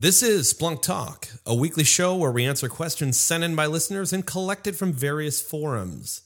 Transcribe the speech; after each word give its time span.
This 0.00 0.22
is 0.22 0.54
Splunk 0.54 0.82
Talk, 0.82 1.26
a 1.44 1.56
weekly 1.56 1.82
show 1.82 2.14
where 2.14 2.30
we 2.30 2.46
answer 2.46 2.68
questions 2.68 3.18
sent 3.18 3.42
in 3.42 3.56
by 3.56 3.66
listeners 3.66 4.12
and 4.12 4.24
collected 4.24 4.76
from 4.76 4.92
various 4.92 5.42
forums. 5.42 6.22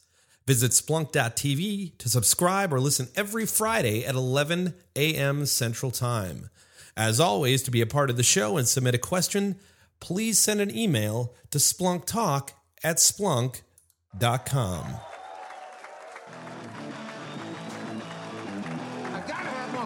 Visit 0.47 0.73
splunk.tv 0.73 1.97
to 1.97 2.09
subscribe 2.11 2.75
or 2.75 2.81
listen 2.81 3.09
every 3.17 3.47
Friday 3.47 4.05
at 4.05 4.15
11 4.15 4.75
a.m. 4.95 5.47
Central 5.47 5.91
Time. 5.91 6.51
As 6.99 7.19
always, 7.19 7.63
to 7.63 7.71
be 7.71 7.81
a 7.81 7.87
part 7.87 8.11
of 8.11 8.19
the 8.19 8.23
show 8.23 8.59
and 8.59 8.69
submit 8.69 8.95
a 8.95 8.99
question, 8.99 9.57
please 10.01 10.39
send 10.39 10.61
an 10.61 10.77
email 10.77 11.35
to 11.51 11.57
splunktalk 11.57 12.51
at 12.85 12.99
splunk.com. 12.99 14.97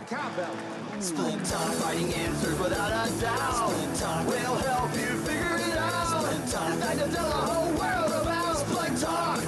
cowbell. 0.06 0.54
Splunk 0.98 1.50
Talk, 1.50 1.72
finding 1.74 2.14
answers 2.14 2.56
without 2.60 3.08
a 3.08 3.20
doubt. 3.20 3.70
Splunk 3.70 4.00
Talk 4.00 4.26
will 4.28 4.56
help 4.56 4.94
you 4.94 5.18
figure 5.24 5.56
it 5.56 5.76
out. 5.76 6.06
Splunk 6.06 6.52
Talk, 6.52 6.80
time 6.80 6.98
to 6.98 7.12
tell 7.12 7.28
the 7.28 7.34
whole 7.34 7.70
world 7.70 8.22
about 8.22 8.56
Splunk 8.56 9.02
Talk. 9.02 9.40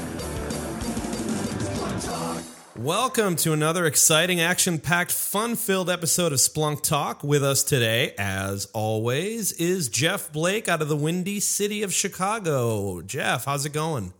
Splunk 1.61 2.05
Talk. 2.05 2.43
Welcome 2.75 3.37
to 3.37 3.53
another 3.53 3.87
exciting, 3.87 4.41
action 4.41 4.81
packed, 4.81 5.13
fun 5.13 5.55
filled 5.55 5.89
episode 5.89 6.33
of 6.33 6.41
Splunk 6.41 6.83
Talk. 6.83 7.23
With 7.23 7.45
us 7.45 7.63
today, 7.63 8.15
as 8.19 8.67
always, 8.75 9.53
is 9.53 9.89
Jeff 9.89 10.33
Blake 10.33 10.69
out 10.69 10.83
of 10.83 10.89
the 10.89 10.97
windy 10.97 11.39
city 11.39 11.85
of 11.85 11.95
Chicago. 11.95 13.01
Jeff, 13.03 13.45
how's 13.45 13.65
it 13.65 13.73
going? 13.73 14.13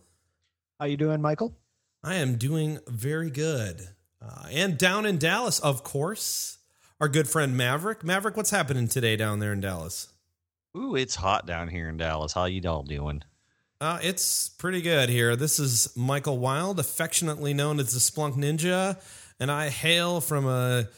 How 0.79 0.85
you 0.85 0.95
doing, 0.95 1.21
Michael? 1.21 1.53
I 2.01 2.15
am 2.15 2.37
doing 2.37 2.79
very 2.87 3.29
good. 3.29 3.89
Uh, 4.21 4.47
and 4.51 4.77
down 4.77 5.05
in 5.05 5.17
Dallas, 5.17 5.59
of 5.59 5.83
course, 5.83 6.57
our 6.99 7.07
good 7.07 7.27
friend 7.27 7.55
Maverick. 7.55 8.03
Maverick, 8.03 8.35
what's 8.35 8.49
happening 8.49 8.87
today 8.87 9.15
down 9.15 9.39
there 9.39 9.53
in 9.53 9.61
Dallas? 9.61 10.07
Ooh, 10.77 10.95
it's 10.95 11.15
hot 11.15 11.45
down 11.45 11.69
here 11.69 11.89
in 11.89 11.97
Dallas. 11.97 12.33
How 12.33 12.45
you 12.45 12.61
all 12.69 12.83
doing? 12.83 13.23
Uh, 13.81 13.97
it's 14.03 14.49
pretty 14.49 14.81
good 14.81 15.07
here. 15.07 15.37
This 15.37 15.57
is 15.57 15.95
Michael 15.95 16.37
Wilde, 16.37 16.79
affectionately 16.79 17.53
known 17.53 17.79
as 17.79 17.93
the 17.93 17.99
Splunk 17.99 18.35
Ninja, 18.35 19.01
and 19.39 19.49
I 19.49 19.69
hail 19.69 20.19
from 20.19 20.45
a 20.45 20.89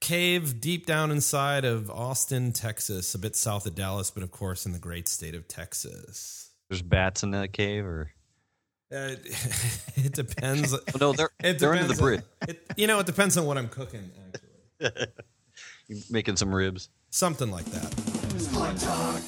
cave 0.00 0.60
deep 0.60 0.84
down 0.84 1.10
inside 1.10 1.64
of 1.64 1.90
Austin, 1.90 2.52
Texas, 2.52 3.14
a 3.14 3.18
bit 3.18 3.34
south 3.36 3.66
of 3.66 3.74
Dallas, 3.74 4.10
but 4.10 4.22
of 4.22 4.30
course 4.30 4.66
in 4.66 4.72
the 4.72 4.78
great 4.78 5.08
state 5.08 5.34
of 5.34 5.48
Texas. 5.48 6.50
There's 6.68 6.82
bats 6.82 7.22
in 7.22 7.30
that 7.30 7.54
cave, 7.54 7.86
or 7.86 8.10
Uh, 8.92 9.14
it 9.96 10.12
depends. 10.12 10.72
oh, 10.74 10.78
no, 11.00 11.12
they're 11.12 11.30
It 11.42 11.58
they're 11.58 11.72
under 11.74 11.92
the 11.92 12.00
bridge. 12.00 12.20
on- 12.42 12.48
it, 12.50 12.66
you 12.76 12.86
know, 12.86 12.98
it 13.00 13.06
depends 13.06 13.36
on 13.36 13.46
what 13.46 13.58
I'm 13.58 13.68
cooking, 13.68 14.10
actually. 14.80 15.06
You're 15.88 15.98
making 16.10 16.36
some 16.36 16.54
ribs. 16.54 16.88
Something 17.10 17.50
like 17.50 17.64
that. 17.66 17.90
Splunk 18.36 18.84
Talk. 18.84 19.22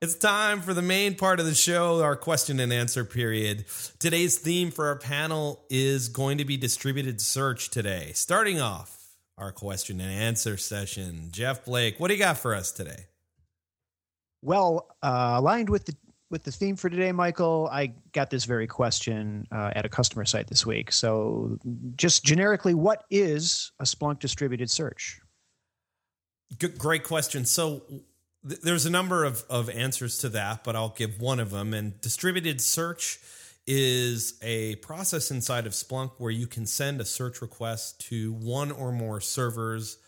It's 0.00 0.16
time 0.16 0.60
for 0.60 0.74
the 0.74 0.82
main 0.82 1.14
part 1.14 1.38
of 1.38 1.46
the 1.46 1.54
show, 1.54 2.02
our 2.02 2.16
question 2.16 2.58
and 2.58 2.72
answer 2.72 3.04
period. 3.04 3.64
Today's 4.00 4.36
theme 4.38 4.72
for 4.72 4.86
our 4.88 4.96
panel 4.96 5.64
is 5.70 6.08
going 6.08 6.38
to 6.38 6.44
be 6.44 6.56
distributed 6.56 7.20
search 7.20 7.70
today. 7.70 8.10
Starting 8.14 8.60
off 8.60 8.98
our 9.38 9.52
question 9.52 10.00
and 10.00 10.10
answer 10.10 10.56
session. 10.56 11.28
Jeff 11.30 11.64
Blake, 11.64 12.00
what 12.00 12.08
do 12.08 12.14
you 12.14 12.18
got 12.20 12.36
for 12.36 12.52
us 12.54 12.72
today? 12.72 13.06
Well, 14.42 14.88
uh, 15.02 15.34
aligned 15.36 15.70
with 15.70 15.84
the 15.84 15.94
with 16.32 16.42
the 16.42 16.50
theme 16.50 16.74
for 16.74 16.88
today, 16.88 17.12
Michael, 17.12 17.68
I 17.70 17.92
got 18.12 18.30
this 18.30 18.46
very 18.46 18.66
question 18.66 19.46
uh, 19.52 19.70
at 19.76 19.84
a 19.84 19.88
customer 19.88 20.24
site 20.24 20.48
this 20.48 20.66
week. 20.66 20.90
So, 20.90 21.58
just 21.94 22.24
generically, 22.24 22.74
what 22.74 23.04
is 23.10 23.70
a 23.78 23.84
Splunk 23.84 24.18
distributed 24.18 24.70
search? 24.70 25.20
Great 26.78 27.04
question. 27.04 27.44
So 27.44 27.82
th- 28.48 28.60
there's 28.62 28.86
a 28.86 28.90
number 28.90 29.24
of, 29.24 29.44
of 29.48 29.68
answers 29.70 30.18
to 30.18 30.30
that, 30.30 30.64
but 30.64 30.74
I'll 30.74 30.94
give 30.96 31.20
one 31.20 31.38
of 31.38 31.50
them. 31.50 31.74
And 31.74 32.00
distributed 32.00 32.60
search 32.60 33.20
is 33.66 34.38
a 34.42 34.76
process 34.76 35.30
inside 35.30 35.66
of 35.66 35.72
Splunk 35.72 36.12
where 36.18 36.30
you 36.30 36.46
can 36.46 36.66
send 36.66 37.00
a 37.00 37.04
search 37.04 37.42
request 37.42 38.00
to 38.08 38.32
one 38.32 38.72
or 38.72 38.90
more 38.90 39.20
servers. 39.20 39.98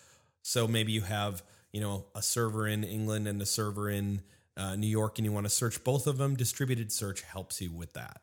So 0.42 0.66
maybe 0.66 0.92
you 0.92 1.02
have, 1.02 1.42
you 1.72 1.80
know, 1.80 2.06
a 2.14 2.22
server 2.22 2.66
in 2.66 2.82
England 2.82 3.28
and 3.28 3.40
a 3.40 3.46
server 3.46 3.88
in 3.88 4.22
uh, 4.56 4.76
New 4.76 4.86
York, 4.86 5.18
and 5.18 5.26
you 5.26 5.32
want 5.32 5.46
to 5.46 5.50
search 5.50 5.82
both 5.84 6.06
of 6.06 6.18
them. 6.18 6.36
Distributed 6.36 6.92
search 6.92 7.22
helps 7.22 7.60
you 7.60 7.72
with 7.72 7.92
that. 7.94 8.20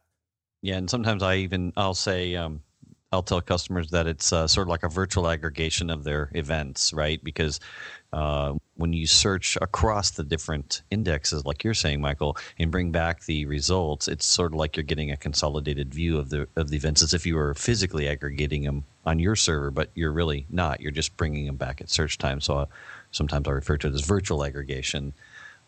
Yeah, 0.62 0.78
and 0.78 0.90
sometimes 0.90 1.24
I 1.24 1.38
even 1.38 1.74
I'll 1.76 1.96
say 1.96 2.36
um, 2.36 2.62
I'll 3.12 3.24
tell 3.24 3.42
customers 3.42 3.90
that 3.90 4.08
it's 4.08 4.32
uh, 4.32 4.48
sort 4.48 4.68
of 4.68 4.70
like 4.70 4.84
a 4.84 4.90
virtual 4.90 5.28
aggregation 5.28 5.90
of 5.90 6.04
their 6.04 6.32
events, 6.34 6.94
right? 6.94 7.22
Because 7.22 7.60
uh, 8.14 8.54
when 8.76 8.94
you 8.94 9.06
search 9.06 9.58
across 9.62 10.12
the 10.12 10.24
different 10.24 10.82
indexes, 10.92 11.46
like 11.46 11.64
you're 11.64 11.74
saying, 11.74 12.00
Michael, 12.00 12.38
and 12.58 12.72
bring 12.72 12.92
back 12.92 13.26
the 13.26 13.46
results, 13.48 14.08
it's 14.08 14.26
sort 14.26 14.54
of 14.54 14.60
like 14.60 14.78
you're 14.78 14.84
getting 14.84 15.12
a 15.12 15.18
consolidated 15.18 15.94
view 15.94 16.18
of 16.18 16.30
the 16.30 16.48
of 16.56 16.70
the 16.70 16.78
events, 16.78 17.02
as 17.02 17.14
if 17.14 17.26
you 17.26 17.36
were 17.36 17.54
physically 17.54 18.08
aggregating 18.08 18.64
them 18.64 18.86
on 19.06 19.20
your 19.20 19.36
server, 19.36 19.72
but 19.72 19.90
you're 19.96 20.14
really 20.14 20.46
not. 20.50 20.80
You're 20.80 20.92
just 20.92 21.18
bringing 21.18 21.46
them 21.48 21.58
back 21.58 21.82
at 21.82 21.90
search 21.90 22.18
time. 22.18 22.40
So 22.40 22.60
uh, 22.60 22.66
sometimes 23.12 23.48
I 23.48 23.52
refer 23.52 23.78
to 23.78 23.88
it 23.88 23.94
as 23.94 24.02
virtual 24.02 24.46
aggregation 24.46 25.14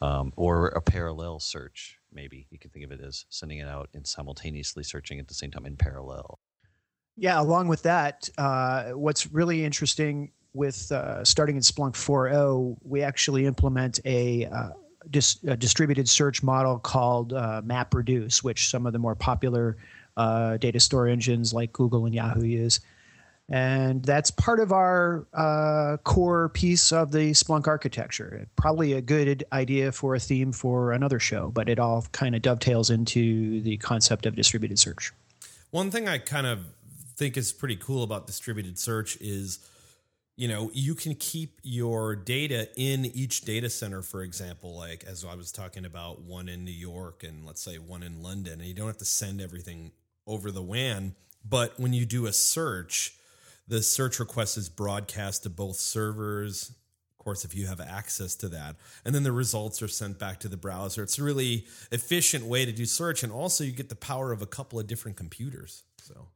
um, 0.03 0.33
or 0.35 0.67
a 0.67 0.81
parallel 0.81 1.39
search. 1.39 1.97
Maybe 2.11 2.45
you 2.51 2.59
can 2.59 2.71
think 2.71 2.83
of 2.83 2.91
it 2.91 2.99
as 2.99 3.25
sending 3.29 3.59
it 3.59 3.67
out 3.69 3.89
and 3.93 4.05
simultaneously 4.05 4.83
searching 4.83 5.17
at 5.17 5.29
the 5.29 5.33
same 5.33 5.49
time 5.49 5.65
in 5.65 5.77
parallel. 5.77 6.39
Yeah, 7.15 7.39
along 7.39 7.69
with 7.69 7.83
that, 7.83 8.29
uh, 8.37 8.89
what's 8.91 9.31
really 9.31 9.63
interesting 9.63 10.31
with 10.53 10.91
uh, 10.91 11.23
starting 11.23 11.55
in 11.55 11.61
Splunk 11.61 11.93
4.0, 11.93 12.77
we 12.83 13.01
actually 13.01 13.45
implement 13.45 14.01
a, 14.03 14.45
uh, 14.47 14.69
dis- 15.09 15.41
a 15.47 15.55
distributed 15.55 16.09
search 16.09 16.43
model 16.43 16.79
called 16.79 17.31
uh, 17.31 17.61
MapReduce, 17.63 18.43
which 18.43 18.69
some 18.69 18.85
of 18.85 18.91
the 18.91 18.99
more 18.99 19.15
popular 19.15 19.77
uh, 20.17 20.57
data 20.57 20.81
store 20.81 21.07
engines 21.07 21.53
like 21.53 21.71
Google 21.71 22.05
and 22.05 22.13
Yahoo 22.13 22.43
use. 22.43 22.81
And 23.49 24.03
that's 24.03 24.31
part 24.31 24.59
of 24.59 24.71
our 24.71 25.27
uh, 25.33 25.97
core 26.03 26.49
piece 26.49 26.91
of 26.91 27.11
the 27.11 27.31
Splunk 27.31 27.67
architecture. 27.67 28.47
Probably 28.55 28.93
a 28.93 29.01
good 29.01 29.43
idea 29.51 29.91
for 29.91 30.15
a 30.15 30.19
theme 30.19 30.53
for 30.53 30.93
another 30.93 31.19
show, 31.19 31.51
but 31.51 31.67
it 31.67 31.77
all 31.77 32.05
kind 32.13 32.35
of 32.35 32.41
dovetails 32.41 32.89
into 32.89 33.61
the 33.61 33.77
concept 33.77 34.25
of 34.25 34.35
distributed 34.35 34.79
search. 34.79 35.11
One 35.71 35.91
thing 35.91 36.07
I 36.07 36.19
kind 36.19 36.47
of 36.47 36.65
think 37.15 37.37
is 37.37 37.51
pretty 37.51 37.75
cool 37.75 38.03
about 38.03 38.27
distributed 38.27 38.79
search 38.79 39.17
is 39.19 39.59
you 40.35 40.47
know 40.47 40.71
you 40.73 40.95
can 40.95 41.13
keep 41.15 41.59
your 41.63 42.15
data 42.15 42.67
in 42.75 43.05
each 43.05 43.41
data 43.41 43.69
center 43.69 44.01
for 44.01 44.23
example 44.23 44.75
like 44.75 45.03
as 45.03 45.23
i 45.23 45.35
was 45.35 45.51
talking 45.51 45.85
about 45.85 46.21
one 46.21 46.49
in 46.49 46.65
new 46.65 46.71
york 46.71 47.23
and 47.23 47.45
let's 47.45 47.61
say 47.61 47.77
one 47.77 48.01
in 48.01 48.23
london 48.23 48.53
and 48.53 48.63
you 48.63 48.73
don't 48.73 48.87
have 48.87 48.97
to 48.97 49.05
send 49.05 49.39
everything 49.39 49.91
over 50.25 50.51
the 50.51 50.61
wan 50.61 51.13
but 51.47 51.79
when 51.79 51.93
you 51.93 52.05
do 52.05 52.25
a 52.25 52.33
search 52.33 53.15
the 53.67 53.81
search 53.81 54.19
request 54.19 54.57
is 54.57 54.69
broadcast 54.69 55.43
to 55.43 55.49
both 55.49 55.75
servers 55.75 56.69
of 57.11 57.17
course 57.23 57.45
if 57.45 57.55
you 57.55 57.67
have 57.67 57.79
access 57.79 58.35
to 58.35 58.49
that 58.49 58.75
and 59.05 59.13
then 59.13 59.23
the 59.23 59.31
results 59.31 59.81
are 59.81 59.87
sent 59.87 60.19
back 60.19 60.39
to 60.39 60.47
the 60.47 60.57
browser 60.57 61.03
it's 61.03 61.17
a 61.17 61.23
really 61.23 61.65
efficient 61.91 62.45
way 62.45 62.65
to 62.65 62.71
do 62.71 62.85
search 62.85 63.23
and 63.23 63.31
also 63.31 63.63
you 63.63 63.71
get 63.71 63.89
the 63.89 63.95
power 63.95 64.31
of 64.31 64.41
a 64.41 64.47
couple 64.47 64.79
of 64.79 64.87
different 64.87 65.17
computers 65.17 65.83
so 66.01 66.27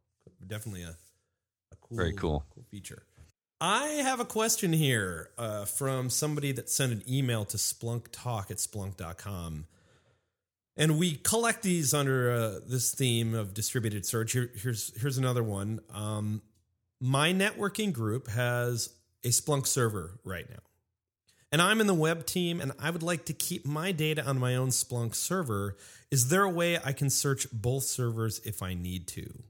definitely 0.46 0.84
a, 0.84 0.96
a 1.72 1.76
cool 1.82 1.98
Very 1.98 2.14
cool. 2.14 2.46
cool 2.54 2.64
feature 2.72 3.04
I 3.60 3.86
have 4.04 4.20
a 4.20 4.26
question 4.26 4.72
here 4.72 5.32
uh, 5.38 5.66
from 5.66 6.12
somebody 6.12 6.52
that 6.52 6.70
sent 6.70 6.92
an 6.92 7.02
email 7.10 7.44
to 7.46 7.58
splunktalk 7.58 8.52
at 8.52 8.58
splunk.com. 8.58 9.66
And 10.76 11.00
we 11.00 11.16
collect 11.16 11.64
these 11.64 11.92
under 11.92 12.32
uh, 12.32 12.60
this 12.68 12.94
theme 12.94 13.34
of 13.34 13.56
distributed 13.56 14.06
search. 14.06 14.34
Here, 14.34 14.52
here's, 14.62 14.96
here's 15.02 15.18
another 15.18 15.42
one. 15.42 15.80
Um, 15.92 16.44
my 17.00 17.32
networking 17.34 17.94
group 17.94 18.30
has 18.30 18.90
a 19.24 19.30
Splunk 19.30 19.68
server 19.68 20.20
right 20.24 20.50
now. 20.50 20.60
And 21.52 21.62
I'm 21.62 21.80
in 21.80 21.88
the 21.88 21.94
web 21.94 22.26
team 22.26 22.60
and 22.60 22.74
I 22.80 22.90
would 22.90 23.04
like 23.04 23.26
to 23.26 23.34
keep 23.34 23.66
my 23.66 23.92
data 23.92 24.24
on 24.24 24.38
my 24.38 24.56
own 24.56 24.70
Splunk 24.70 25.16
server. 25.16 25.78
Is 26.12 26.30
there 26.30 26.44
a 26.44 26.50
way 26.50 26.78
I 26.84 26.92
can 26.92 27.10
search 27.10 27.48
both 27.52 27.84
servers 27.84 28.40
if 28.40 28.62
I 28.62 28.74
need 28.74 29.08
to? 29.10 29.44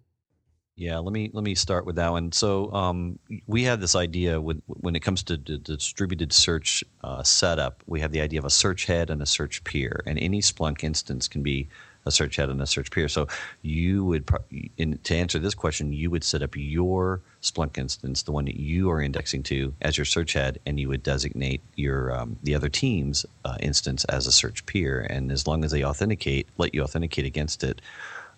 Yeah, 0.75 0.99
let 0.99 1.11
me 1.11 1.31
let 1.33 1.43
me 1.43 1.55
start 1.55 1.87
with 1.87 1.95
that 1.95 2.11
one. 2.11 2.31
So 2.31 2.71
um, 2.71 3.17
we 3.47 3.63
have 3.63 3.81
this 3.81 3.95
idea 3.95 4.39
with 4.39 4.61
when 4.67 4.95
it 4.95 4.99
comes 4.99 5.23
to 5.23 5.35
the 5.35 5.57
distributed 5.57 6.31
search 6.31 6.83
uh, 7.03 7.23
setup. 7.23 7.83
We 7.87 7.99
have 8.01 8.11
the 8.11 8.21
idea 8.21 8.37
of 8.37 8.45
a 8.45 8.51
search 8.51 8.85
head 8.85 9.09
and 9.09 9.19
a 9.19 9.25
search 9.25 9.63
peer, 9.63 10.03
and 10.05 10.19
any 10.19 10.39
Splunk 10.39 10.83
instance 10.83 11.27
can 11.27 11.41
be 11.41 11.67
a 12.07 12.11
search 12.11 12.37
head 12.37 12.49
and 12.49 12.61
a 12.61 12.65
search 12.65 12.89
peer. 12.89 13.07
So 13.07 13.27
you 13.61 14.05
would, 14.05 14.29
in, 14.77 14.97
to 15.03 15.15
answer 15.15 15.39
this 15.39 15.53
question, 15.53 15.93
you 15.93 16.09
would 16.09 16.23
set 16.23 16.41
up 16.41 16.55
your 16.55 17.21
Splunk 17.41 17.77
instance, 17.77 18.23
the 18.23 18.31
one 18.31 18.45
that 18.45 18.59
you 18.59 18.89
are 18.89 19.01
indexing 19.01 19.43
to, 19.43 19.73
as 19.81 19.97
your 19.97 20.05
search 20.05 20.33
head, 20.33 20.59
and 20.65 20.79
you 20.79 20.87
would 20.87 21.03
designate 21.03 21.61
your 21.75 22.11
um, 22.11 22.37
the 22.43 22.55
other 22.55 22.69
team's 22.69 23.25
uh, 23.45 23.57
instance 23.59 24.03
as 24.05 24.25
a 24.27 24.31
search 24.31 24.65
peer. 24.65 25.05
And 25.09 25.31
as 25.31 25.45
long 25.45 25.63
as 25.63 25.71
they 25.71 25.83
authenticate, 25.83 26.47
let 26.57 26.73
you 26.73 26.83
authenticate 26.83 27.25
against 27.25 27.63
it. 27.63 27.81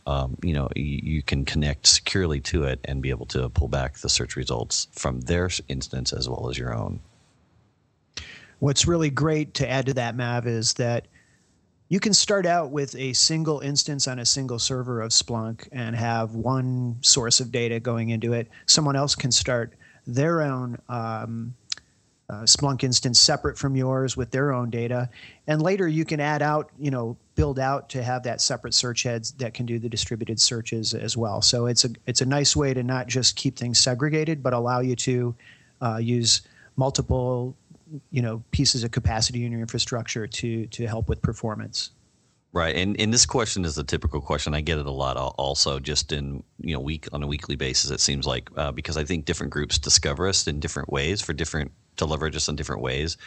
Um, 0.05 0.37
you 0.43 0.53
know, 0.53 0.69
you, 0.75 0.99
you 1.03 1.21
can 1.21 1.45
connect 1.45 1.85
securely 1.85 2.39
to 2.41 2.63
it 2.63 2.79
and 2.85 3.01
be 3.01 3.09
able 3.09 3.27
to 3.27 3.49
pull 3.49 3.67
back 3.67 3.97
the 3.97 4.09
search 4.09 4.35
results 4.35 4.87
from 4.91 5.21
their 5.21 5.49
instance 5.67 6.13
as 6.13 6.27
well 6.27 6.49
as 6.49 6.57
your 6.57 6.73
own. 6.73 6.99
What's 8.59 8.85
really 8.85 9.09
great 9.09 9.53
to 9.55 9.69
add 9.69 9.85
to 9.85 9.93
that, 9.93 10.17
Mav, 10.17 10.45
is 10.45 10.73
that 10.73 11.07
you 11.89 11.99
can 11.99 12.13
start 12.13 12.45
out 12.45 12.69
with 12.69 12.95
a 12.95 13.13
single 13.13 13.59
instance 13.61 14.07
on 14.07 14.19
a 14.19 14.25
single 14.25 14.59
server 14.59 15.01
of 15.01 15.09
Splunk 15.09 15.67
and 15.71 15.95
have 15.95 16.35
one 16.35 16.97
source 17.01 17.39
of 17.39 17.51
data 17.51 17.79
going 17.79 18.11
into 18.11 18.33
it. 18.33 18.47
Someone 18.67 18.95
else 18.95 19.15
can 19.15 19.31
start 19.31 19.73
their 20.05 20.43
own 20.43 20.77
um, 20.87 21.55
uh, 22.29 22.43
Splunk 22.43 22.83
instance 22.83 23.19
separate 23.19 23.57
from 23.57 23.75
yours 23.75 24.15
with 24.15 24.29
their 24.29 24.53
own 24.53 24.69
data, 24.69 25.09
and 25.47 25.63
later 25.63 25.87
you 25.87 26.05
can 26.05 26.19
add 26.19 26.43
out, 26.43 26.69
you 26.77 26.91
know, 26.91 27.17
build 27.33 27.57
out 27.57 27.89
to 27.89 28.03
have 28.03 28.21
that 28.21 28.39
separate 28.39 28.75
search 28.75 29.01
heads 29.01 29.31
that 29.33 29.55
can 29.55 29.65
do 29.65 29.79
the 29.79 29.89
distributed 29.89 30.39
searches 30.39 30.93
as 30.93 31.17
well. 31.17 31.41
So 31.41 31.65
it's 31.65 31.85
a 31.85 31.89
it's 32.05 32.21
a 32.21 32.25
nice 32.27 32.55
way 32.55 32.75
to 32.75 32.83
not 32.83 33.07
just 33.07 33.35
keep 33.35 33.57
things 33.57 33.79
segregated, 33.79 34.43
but 34.43 34.53
allow 34.53 34.79
you 34.79 34.95
to 34.97 35.35
uh, 35.81 35.97
use 35.97 36.43
multiple 36.75 37.55
you 38.11 38.21
know 38.21 38.43
pieces 38.51 38.83
of 38.83 38.91
capacity 38.91 39.45
in 39.45 39.51
your 39.51 39.61
infrastructure 39.61 40.27
to 40.27 40.65
to 40.67 40.87
help 40.87 41.09
with 41.09 41.21
performance. 41.21 41.91
Right. 42.51 42.75
And 42.75 42.99
and 42.99 43.13
this 43.13 43.27
question 43.27 43.63
is 43.63 43.77
a 43.77 43.83
typical 43.83 44.21
question. 44.21 44.55
I 44.55 44.61
get 44.61 44.79
it 44.79 44.87
a 44.87 44.91
lot 44.91 45.17
also 45.17 45.79
just 45.79 46.11
in 46.11 46.43
you 46.59 46.73
know 46.73 46.79
week 46.79 47.07
on 47.13 47.23
a 47.23 47.27
weekly 47.27 47.55
basis 47.55 47.91
it 47.91 47.99
seems 47.99 48.27
like 48.27 48.49
uh, 48.55 48.71
because 48.71 48.97
i 48.97 49.03
think 49.03 49.25
different 49.25 49.51
groups 49.51 49.77
discover 49.77 50.27
us 50.27 50.47
in 50.47 50.59
different 50.59 50.89
ways 50.91 51.21
for 51.21 51.33
different 51.33 51.71
to 51.97 52.05
leverage 52.05 52.35
us 52.35 52.47
in 52.47 52.55
different 52.55 52.81
ways 52.81 53.17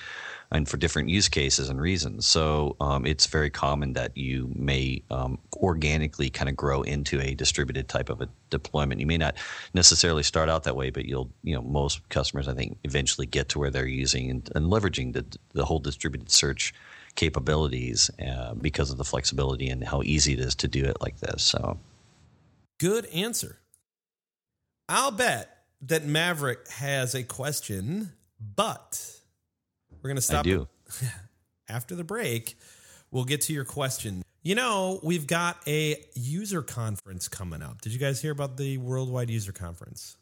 and 0.53 0.69
for 0.69 0.77
different 0.77 1.09
use 1.09 1.29
cases 1.29 1.69
and 1.71 1.81
reasons. 1.81 2.27
So 2.27 2.77
um, 2.81 3.07
it's 3.07 3.27
very 3.27 3.51
common 3.51 3.95
that 3.95 4.17
you 4.17 4.51
may 4.55 5.03
um, 5.11 5.39
organically 5.57 6.31
kind 6.31 6.49
of 6.49 6.57
grow 6.57 6.83
into 6.83 7.21
a 7.21 7.35
distributed 7.35 7.89
type 7.89 8.11
of 8.11 8.21
a 8.21 8.29
deployment. 8.51 9.01
You 9.01 9.07
may 9.07 9.17
not 9.17 9.37
necessarily 9.73 10.23
start 10.23 10.49
out 10.49 10.65
that 10.65 10.77
way, 10.77 10.91
but 10.91 11.07
you'll, 11.07 11.31
you 11.43 11.55
know, 11.55 11.63
most 11.63 12.07
customers 12.11 12.49
I 12.49 12.55
think 12.55 12.79
eventually 12.85 13.27
get 13.27 13.49
to 13.51 13.59
where 13.59 13.71
they're 13.71 13.87
using 13.87 14.31
and, 14.31 14.51
and 14.55 14.71
leveraging 14.71 15.15
the 15.15 15.25
the 15.55 15.65
whole 15.65 15.79
distributed 15.79 16.31
search 16.31 16.75
capabilities 17.15 18.11
uh, 18.27 18.55
because 18.55 18.91
of 18.91 18.99
the 18.99 19.05
flexibility 19.05 19.69
and 19.69 19.85
how 19.85 20.03
easy 20.03 20.35
it 20.35 20.41
is 20.41 20.55
to 20.57 20.69
do 20.69 20.85
it 20.85 20.99
like 21.01 21.19
this. 21.21 21.43
So, 21.43 21.79
good 22.79 23.07
answer. 23.07 23.59
I'll 24.89 25.11
bet 25.11 25.49
that 25.83 26.05
Maverick 26.05 26.69
has 26.69 27.15
a 27.15 27.23
question, 27.23 28.13
but 28.39 29.22
we're 30.03 30.09
going 30.09 30.17
to 30.17 30.23
stop. 30.23 30.41
I 30.41 30.51
do. 30.51 30.69
After 31.69 31.95
the 31.95 32.05
break, 32.05 32.57
we'll 33.11 33.25
get 33.25 33.43
to 33.43 33.53
your 33.53 33.65
question. 33.65 34.23
You 34.43 34.57
know, 34.57 34.99
we've 35.03 35.27
got 35.27 35.57
a 35.69 36.05
user 36.15 36.63
conference 36.63 37.29
coming 37.29 37.63
up. 37.63 37.81
Did 37.81 37.93
you 37.93 37.99
guys 37.99 38.21
hear 38.21 38.33
about 38.33 38.57
the 38.57 38.79
Worldwide 38.79 39.31
User 39.31 39.53
Conference? 39.53 40.17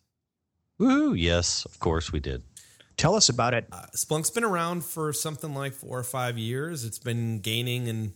Woo! 0.79 1.15
Yes, 1.15 1.65
of 1.65 1.81
course 1.81 2.12
we 2.12 2.21
did. 2.21 2.43
Tell 2.99 3.15
us 3.15 3.31
about 3.31 3.55
it. 3.55 3.67
Uh, 3.73 3.87
Splunk's 3.94 4.31
been 4.31 4.44
around 4.44 4.85
for 4.85 5.15
something 5.15 5.55
like 5.55 5.73
four 5.73 5.99
or 5.99 6.03
five 6.03 6.37
years. 6.37 6.85
It's 6.85 6.99
been 6.99 7.38
gaining 7.41 7.87
in 7.87 8.12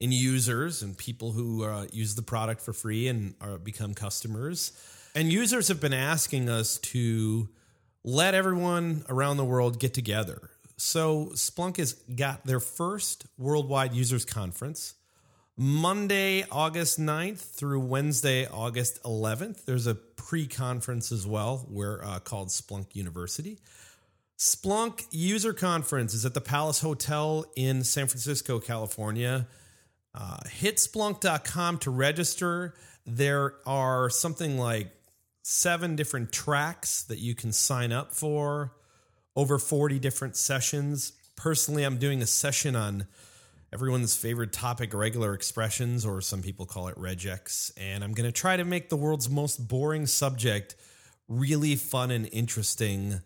in 0.00 0.12
users 0.12 0.82
and 0.82 0.98
people 0.98 1.32
who 1.32 1.64
uh, 1.64 1.86
use 1.90 2.16
the 2.16 2.22
product 2.22 2.60
for 2.60 2.72
free 2.72 3.08
and 3.08 3.34
are 3.40 3.56
become 3.56 3.94
customers. 3.94 4.72
And 5.14 5.32
users 5.32 5.68
have 5.68 5.80
been 5.80 5.94
asking 5.94 6.50
us 6.50 6.78
to 6.78 7.48
let 8.04 8.34
everyone 8.34 9.04
around 9.08 9.38
the 9.38 9.44
world 9.44 9.80
get 9.80 9.94
together 9.94 10.50
so 10.76 11.26
Splunk 11.34 11.78
has 11.78 11.94
got 11.94 12.44
their 12.44 12.60
first 12.60 13.26
worldwide 13.38 13.94
users 13.94 14.24
conference 14.24 14.94
Monday, 15.58 16.44
August 16.50 17.00
9th 17.00 17.38
through 17.38 17.80
Wednesday, 17.80 18.46
August 18.46 19.02
11th. 19.04 19.64
There's 19.64 19.86
a 19.86 19.94
pre 19.94 20.46
conference 20.46 21.10
as 21.10 21.26
well 21.26 21.66
where 21.70 22.04
uh, 22.04 22.18
called 22.18 22.48
Splunk 22.48 22.94
University. 22.94 23.58
Splunk 24.38 25.06
User 25.10 25.54
Conference 25.54 26.12
is 26.12 26.26
at 26.26 26.34
the 26.34 26.42
Palace 26.42 26.80
Hotel 26.80 27.46
in 27.56 27.84
San 27.84 28.06
Francisco, 28.06 28.60
California. 28.60 29.46
Uh, 30.14 30.36
hit 30.50 30.76
splunk.com 30.76 31.78
to 31.78 31.90
register. 31.90 32.74
There 33.06 33.54
are 33.64 34.10
something 34.10 34.58
like 34.58 34.90
seven 35.42 35.96
different 35.96 36.32
tracks 36.32 37.04
that 37.04 37.18
you 37.18 37.34
can 37.34 37.50
sign 37.50 37.92
up 37.92 38.12
for 38.12 38.72
over 39.36 39.58
40 39.58 39.98
different 39.98 40.34
sessions. 40.36 41.12
Personally, 41.36 41.84
I'm 41.84 41.98
doing 41.98 42.22
a 42.22 42.26
session 42.26 42.74
on 42.74 43.06
everyone's 43.72 44.16
favorite 44.16 44.52
topic, 44.52 44.94
regular 44.94 45.34
expressions, 45.34 46.06
or 46.06 46.20
some 46.22 46.40
people 46.42 46.64
call 46.66 46.88
it 46.88 46.96
regex. 46.96 47.70
And 47.76 48.02
I'm 48.02 48.12
going 48.14 48.26
to 48.28 48.32
try 48.32 48.56
to 48.56 48.64
make 48.64 48.88
the 48.88 48.96
world's 48.96 49.28
most 49.28 49.68
boring 49.68 50.06
subject 50.06 50.74
really 51.28 51.76
fun 51.76 52.10
and 52.10 52.28
interesting. 52.32 53.20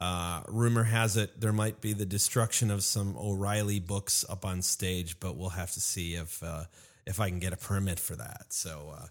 Uh, 0.00 0.42
rumor 0.46 0.84
has 0.84 1.16
it 1.16 1.40
there 1.40 1.52
might 1.52 1.80
be 1.80 1.92
the 1.92 2.06
destruction 2.06 2.70
of 2.70 2.84
some 2.84 3.16
O'Reilly 3.16 3.80
books 3.80 4.24
up 4.28 4.44
on 4.44 4.62
stage, 4.62 5.18
but 5.18 5.36
we'll 5.36 5.48
have 5.48 5.72
to 5.72 5.80
see 5.80 6.14
if 6.14 6.40
uh, 6.44 6.64
if 7.04 7.18
I 7.18 7.30
can 7.30 7.40
get 7.40 7.52
a 7.52 7.56
permit 7.56 7.98
for 7.98 8.14
that. 8.14 8.44
So, 8.50 8.92
uh, 8.96 9.06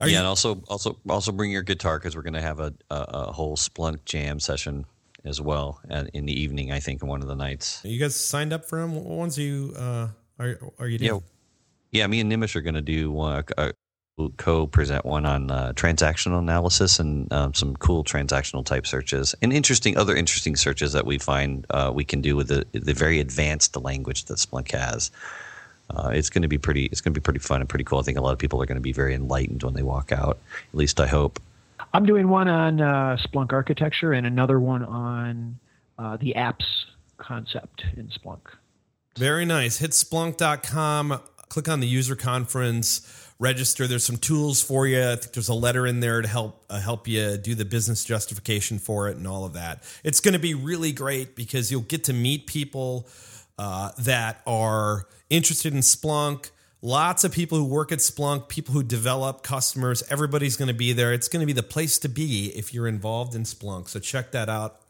yeah, 0.00 0.06
you- 0.06 0.16
and 0.16 0.26
also 0.26 0.60
also 0.66 0.98
also 1.08 1.30
bring 1.30 1.52
your 1.52 1.62
guitar 1.62 2.00
because 2.00 2.16
we're 2.16 2.22
going 2.22 2.32
to 2.34 2.40
have 2.42 2.58
a, 2.58 2.74
a, 2.90 2.96
a 2.96 3.32
whole 3.32 3.56
Splunk 3.56 4.04
jam 4.04 4.40
session 4.40 4.86
as 5.24 5.40
well 5.40 5.80
in 6.14 6.26
the 6.26 6.40
evening. 6.40 6.72
I 6.72 6.80
think 6.80 7.02
in 7.02 7.08
one 7.08 7.22
of 7.22 7.28
the 7.28 7.34
nights. 7.34 7.80
You 7.84 7.98
guys 7.98 8.16
signed 8.16 8.52
up 8.52 8.64
for 8.64 8.80
them. 8.80 8.94
What 8.94 9.04
ones 9.04 9.38
are 9.38 9.42
you 9.42 9.74
uh, 9.76 10.08
are 10.38 10.58
are 10.78 10.88
you 10.88 10.98
doing? 10.98 11.22
Yeah, 11.90 12.00
yeah. 12.00 12.06
Me 12.06 12.20
and 12.20 12.30
Nimish 12.30 12.56
are 12.56 12.60
going 12.60 12.74
to 12.74 12.82
do 12.82 13.10
one, 13.12 13.44
uh, 13.56 13.72
co-present 14.36 15.04
one 15.04 15.24
on 15.24 15.50
uh, 15.50 15.72
transactional 15.74 16.38
analysis 16.38 16.98
and 16.98 17.32
um, 17.32 17.54
some 17.54 17.74
cool 17.76 18.04
transactional 18.04 18.64
type 18.64 18.86
searches 18.86 19.34
and 19.40 19.52
interesting 19.52 19.96
other 19.96 20.14
interesting 20.14 20.54
searches 20.54 20.92
that 20.92 21.06
we 21.06 21.18
find 21.18 21.66
uh, 21.70 21.90
we 21.94 22.04
can 22.04 22.20
do 22.20 22.36
with 22.36 22.48
the 22.48 22.66
the 22.72 22.94
very 22.94 23.20
advanced 23.20 23.76
language 23.76 24.26
that 24.26 24.38
Splunk 24.38 24.70
has. 24.72 25.10
Uh, 25.90 26.08
it's 26.08 26.30
going 26.30 26.42
to 26.42 26.48
be 26.48 26.58
pretty. 26.58 26.86
It's 26.86 27.00
going 27.00 27.12
to 27.12 27.20
be 27.20 27.24
pretty 27.24 27.40
fun 27.40 27.60
and 27.60 27.68
pretty 27.68 27.84
cool. 27.84 27.98
I 27.98 28.02
think 28.02 28.16
a 28.16 28.20
lot 28.20 28.32
of 28.32 28.38
people 28.38 28.62
are 28.62 28.66
going 28.66 28.76
to 28.76 28.82
be 28.82 28.92
very 28.92 29.14
enlightened 29.14 29.62
when 29.62 29.74
they 29.74 29.82
walk 29.82 30.12
out. 30.12 30.38
At 30.72 30.74
least 30.74 31.00
I 31.00 31.06
hope. 31.06 31.40
I'm 31.92 32.06
doing 32.06 32.28
one 32.28 32.48
on 32.48 32.80
uh, 32.80 33.16
Splunk 33.20 33.52
architecture 33.52 34.12
and 34.12 34.26
another 34.26 34.60
one 34.60 34.84
on 34.84 35.58
uh, 35.98 36.16
the 36.16 36.34
apps 36.36 36.64
concept 37.18 37.84
in 37.96 38.08
Splunk. 38.08 38.40
Very 39.16 39.44
nice. 39.44 39.78
Hit 39.78 39.90
splunk.com, 39.90 41.20
click 41.48 41.68
on 41.68 41.80
the 41.80 41.86
user 41.86 42.16
conference, 42.16 43.30
register. 43.38 43.86
There's 43.86 44.04
some 44.04 44.16
tools 44.16 44.62
for 44.62 44.86
you. 44.86 45.02
I 45.02 45.16
think 45.16 45.32
there's 45.32 45.48
a 45.48 45.54
letter 45.54 45.86
in 45.86 46.00
there 46.00 46.22
to 46.22 46.28
help 46.28 46.64
uh, 46.70 46.80
help 46.80 47.06
you 47.06 47.36
do 47.36 47.54
the 47.54 47.64
business 47.64 48.04
justification 48.04 48.78
for 48.78 49.08
it 49.08 49.16
and 49.16 49.26
all 49.26 49.44
of 49.44 49.52
that. 49.52 49.82
It's 50.02 50.20
going 50.20 50.34
to 50.34 50.40
be 50.40 50.54
really 50.54 50.92
great 50.92 51.36
because 51.36 51.70
you'll 51.70 51.82
get 51.82 52.04
to 52.04 52.12
meet 52.12 52.46
people 52.46 53.06
uh, 53.58 53.90
that 53.98 54.40
are 54.46 55.06
interested 55.28 55.74
in 55.74 55.80
Splunk 55.80 56.50
Lots 56.84 57.22
of 57.22 57.30
people 57.30 57.58
who 57.58 57.64
work 57.64 57.92
at 57.92 58.00
Splunk, 58.00 58.48
people 58.48 58.74
who 58.74 58.82
develop 58.82 59.44
customers, 59.44 60.02
everybody's 60.10 60.56
going 60.56 60.66
to 60.66 60.74
be 60.74 60.92
there. 60.92 61.12
It's 61.12 61.28
going 61.28 61.38
to 61.38 61.46
be 61.46 61.52
the 61.52 61.62
place 61.62 61.96
to 62.00 62.08
be 62.08 62.46
if 62.56 62.74
you're 62.74 62.88
involved 62.88 63.36
in 63.36 63.44
Splunk. 63.44 63.88
So 63.88 64.00
check 64.00 64.32
that 64.32 64.48
out 64.48 64.80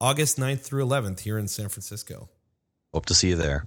August 0.00 0.40
9th 0.40 0.62
through 0.62 0.84
11th 0.84 1.20
here 1.20 1.38
in 1.38 1.46
San 1.46 1.68
Francisco. 1.68 2.28
Hope 2.92 3.06
to 3.06 3.14
see 3.14 3.28
you 3.28 3.36
there. 3.36 3.66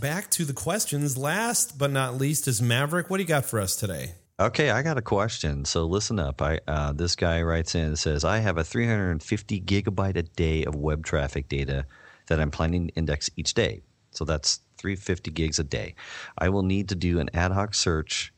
Back 0.00 0.30
to 0.30 0.46
the 0.46 0.54
questions. 0.54 1.18
Last 1.18 1.76
but 1.76 1.90
not 1.90 2.16
least 2.16 2.48
is 2.48 2.62
Maverick. 2.62 3.10
What 3.10 3.18
do 3.18 3.22
you 3.22 3.28
got 3.28 3.44
for 3.44 3.60
us 3.60 3.76
today? 3.76 4.12
Okay, 4.40 4.70
I 4.70 4.80
got 4.80 4.96
a 4.96 5.02
question. 5.02 5.66
So 5.66 5.84
listen 5.84 6.18
up. 6.18 6.40
I 6.40 6.60
uh, 6.66 6.92
this 6.92 7.14
guy 7.16 7.42
writes 7.42 7.74
in 7.74 7.84
and 7.84 7.98
says, 7.98 8.24
"I 8.24 8.38
have 8.38 8.56
a 8.56 8.64
350 8.64 9.60
gigabyte 9.60 10.16
a 10.16 10.22
day 10.22 10.64
of 10.64 10.74
web 10.74 11.04
traffic 11.04 11.48
data 11.48 11.84
that 12.28 12.40
I'm 12.40 12.50
planning 12.50 12.88
to 12.88 12.94
index 12.94 13.28
each 13.36 13.52
day. 13.52 13.82
So 14.10 14.24
that's 14.24 14.60
350 14.84 15.30
gigs 15.30 15.58
a 15.58 15.64
day. 15.64 15.94
I 16.36 16.50
will 16.50 16.62
need 16.62 16.90
to 16.90 16.94
do 16.94 17.18
an 17.18 17.30
ad 17.32 17.52
hoc 17.52 17.72
search 17.72 18.34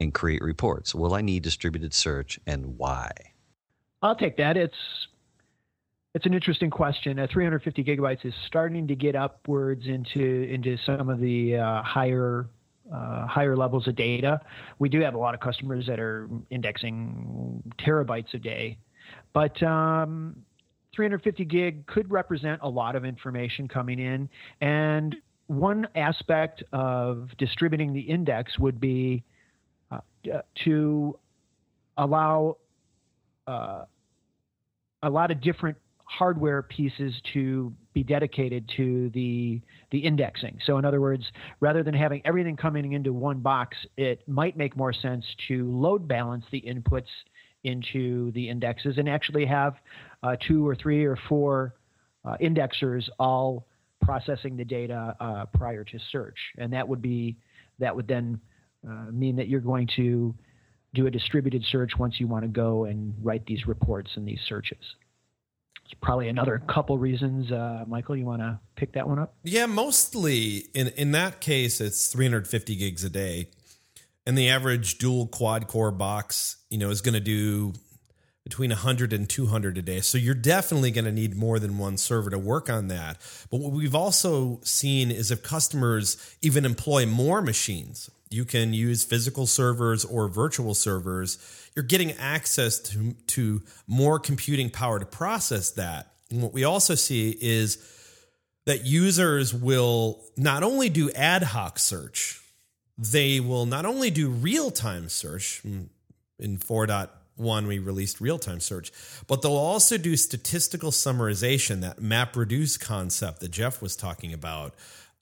and 0.00 0.12
create 0.12 0.42
reports. 0.42 0.92
Will 0.92 1.14
I 1.14 1.20
need 1.20 1.44
distributed 1.44 1.94
search 1.94 2.40
and 2.48 2.76
why? 2.78 3.12
I'll 4.02 4.16
take 4.16 4.36
that. 4.38 4.56
It's 4.56 4.74
it's 6.12 6.26
an 6.26 6.34
interesting 6.34 6.68
question. 6.68 7.20
At 7.20 7.30
350 7.30 7.84
gigabytes 7.84 8.24
is 8.24 8.34
starting 8.48 8.88
to 8.88 8.96
get 8.96 9.14
upwards 9.14 9.86
into 9.86 10.20
into 10.20 10.76
some 10.78 11.08
of 11.08 11.20
the 11.20 11.58
uh, 11.58 11.82
higher 11.82 12.48
uh, 12.92 13.28
higher 13.28 13.56
levels 13.56 13.86
of 13.86 13.94
data. 13.94 14.40
We 14.80 14.88
do 14.88 15.00
have 15.00 15.14
a 15.14 15.18
lot 15.18 15.34
of 15.34 15.40
customers 15.40 15.86
that 15.86 16.00
are 16.00 16.28
indexing 16.50 17.62
terabytes 17.78 18.34
a 18.34 18.38
day, 18.38 18.78
but 19.32 19.62
um, 19.62 20.44
350 20.94 21.44
gig 21.44 21.86
could 21.86 22.10
represent 22.10 22.60
a 22.62 22.68
lot 22.68 22.96
of 22.96 23.04
information 23.04 23.68
coming 23.68 23.98
in. 23.98 24.28
And 24.60 25.16
one 25.46 25.86
aspect 25.94 26.62
of 26.72 27.28
distributing 27.38 27.92
the 27.92 28.00
index 28.00 28.58
would 28.58 28.80
be 28.80 29.22
uh, 29.90 29.98
to 30.64 31.18
allow 31.98 32.56
uh, 33.46 33.84
a 35.02 35.10
lot 35.10 35.30
of 35.30 35.40
different 35.40 35.76
hardware 36.04 36.62
pieces 36.62 37.14
to 37.32 37.72
be 37.92 38.02
dedicated 38.02 38.70
to 38.76 39.10
the 39.10 39.60
the 39.90 39.98
indexing. 39.98 40.58
So 40.64 40.78
in 40.78 40.84
other 40.84 41.00
words, 41.00 41.24
rather 41.60 41.82
than 41.82 41.94
having 41.94 42.22
everything 42.24 42.56
coming 42.56 42.92
into 42.92 43.12
one 43.12 43.40
box, 43.40 43.76
it 43.96 44.26
might 44.28 44.56
make 44.56 44.76
more 44.76 44.92
sense 44.92 45.24
to 45.48 45.70
load 45.70 46.06
balance 46.08 46.44
the 46.50 46.60
inputs 46.62 47.08
into 47.64 48.30
the 48.32 48.48
indexes 48.48 48.98
and 48.98 49.08
actually 49.08 49.46
have 49.46 49.74
uh, 50.22 50.36
two 50.46 50.66
or 50.66 50.74
three 50.74 51.04
or 51.04 51.18
four 51.28 51.74
uh, 52.24 52.36
indexers 52.40 53.08
all 53.18 53.66
processing 54.04 54.56
the 54.56 54.64
data 54.64 55.16
uh, 55.20 55.46
prior 55.46 55.84
to 55.84 55.98
search, 56.12 56.38
and 56.58 56.72
that 56.72 56.86
would 56.86 57.02
be 57.02 57.36
that 57.78 57.94
would 57.94 58.06
then 58.06 58.40
uh, 58.88 59.10
mean 59.10 59.36
that 59.36 59.48
you're 59.48 59.60
going 59.60 59.88
to 59.96 60.34
do 60.94 61.06
a 61.06 61.10
distributed 61.10 61.64
search 61.70 61.92
once 61.98 62.20
you 62.20 62.26
want 62.26 62.44
to 62.44 62.48
go 62.48 62.84
and 62.84 63.14
write 63.22 63.44
these 63.46 63.66
reports 63.66 64.10
and 64.14 64.26
these 64.26 64.38
searches. 64.46 64.78
It's 65.84 65.94
probably 66.00 66.28
another 66.28 66.62
couple 66.68 66.96
reasons. 66.98 67.50
Uh, 67.50 67.84
Michael, 67.86 68.16
you 68.16 68.24
want 68.24 68.40
to 68.40 68.58
pick 68.76 68.92
that 68.92 69.08
one 69.08 69.18
up? 69.18 69.34
Yeah, 69.42 69.66
mostly 69.66 70.66
in 70.74 70.88
in 70.88 71.12
that 71.12 71.40
case, 71.40 71.80
it's 71.80 72.06
350 72.08 72.76
gigs 72.76 73.04
a 73.04 73.10
day, 73.10 73.48
and 74.26 74.38
the 74.38 74.48
average 74.48 74.98
dual 74.98 75.26
quad 75.26 75.66
core 75.66 75.90
box, 75.90 76.56
you 76.70 76.78
know, 76.78 76.90
is 76.90 77.00
going 77.00 77.14
to 77.14 77.20
do 77.20 77.74
between 78.44 78.70
100 78.70 79.12
and 79.12 79.28
200 79.28 79.78
a 79.78 79.82
day. 79.82 80.00
So 80.00 80.18
you're 80.18 80.34
definitely 80.34 80.90
going 80.90 81.06
to 81.06 81.12
need 81.12 81.34
more 81.34 81.58
than 81.58 81.78
one 81.78 81.96
server 81.96 82.28
to 82.30 82.38
work 82.38 82.68
on 82.68 82.88
that. 82.88 83.16
But 83.50 83.60
what 83.60 83.72
we've 83.72 83.94
also 83.94 84.60
seen 84.62 85.10
is 85.10 85.30
if 85.30 85.42
customers 85.42 86.36
even 86.42 86.66
employ 86.66 87.06
more 87.06 87.40
machines, 87.40 88.10
you 88.30 88.44
can 88.44 88.74
use 88.74 89.02
physical 89.02 89.46
servers 89.46 90.04
or 90.04 90.28
virtual 90.28 90.74
servers, 90.74 91.38
you're 91.74 91.84
getting 91.84 92.12
access 92.12 92.78
to, 92.80 93.14
to 93.28 93.62
more 93.86 94.18
computing 94.18 94.68
power 94.68 94.98
to 94.98 95.06
process 95.06 95.70
that. 95.72 96.12
And 96.30 96.42
what 96.42 96.52
we 96.52 96.64
also 96.64 96.94
see 96.94 97.36
is 97.40 97.78
that 98.66 98.84
users 98.84 99.54
will 99.54 100.22
not 100.36 100.62
only 100.62 100.88
do 100.88 101.10
ad 101.12 101.42
hoc 101.42 101.78
search, 101.78 102.40
they 102.98 103.40
will 103.40 103.66
not 103.66 103.86
only 103.86 104.10
do 104.10 104.28
real 104.28 104.70
time 104.70 105.08
search 105.08 105.62
mm, 105.64 105.88
in 106.38 106.58
4. 106.58 106.86
One, 107.36 107.66
we 107.66 107.78
released 107.78 108.20
real 108.20 108.38
time 108.38 108.60
search, 108.60 108.92
but 109.26 109.42
they'll 109.42 109.52
also 109.52 109.98
do 109.98 110.16
statistical 110.16 110.90
summarization, 110.90 111.80
that 111.80 112.00
map 112.00 112.36
reduce 112.36 112.76
concept 112.76 113.40
that 113.40 113.50
Jeff 113.50 113.82
was 113.82 113.96
talking 113.96 114.32
about. 114.32 114.74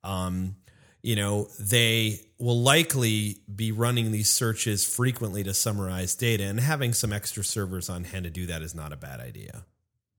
Um, 0.04 0.56
you 1.02 1.16
know, 1.16 1.48
they 1.58 2.20
will 2.38 2.60
likely 2.60 3.38
be 3.52 3.72
running 3.72 4.12
these 4.12 4.30
searches 4.30 4.84
frequently 4.84 5.42
to 5.42 5.54
summarize 5.54 6.14
data, 6.14 6.44
and 6.44 6.60
having 6.60 6.92
some 6.92 7.12
extra 7.12 7.42
servers 7.42 7.88
on 7.88 8.04
hand 8.04 8.24
to 8.24 8.30
do 8.30 8.46
that 8.46 8.62
is 8.62 8.74
not 8.74 8.92
a 8.92 8.96
bad 8.96 9.20
idea. 9.20 9.64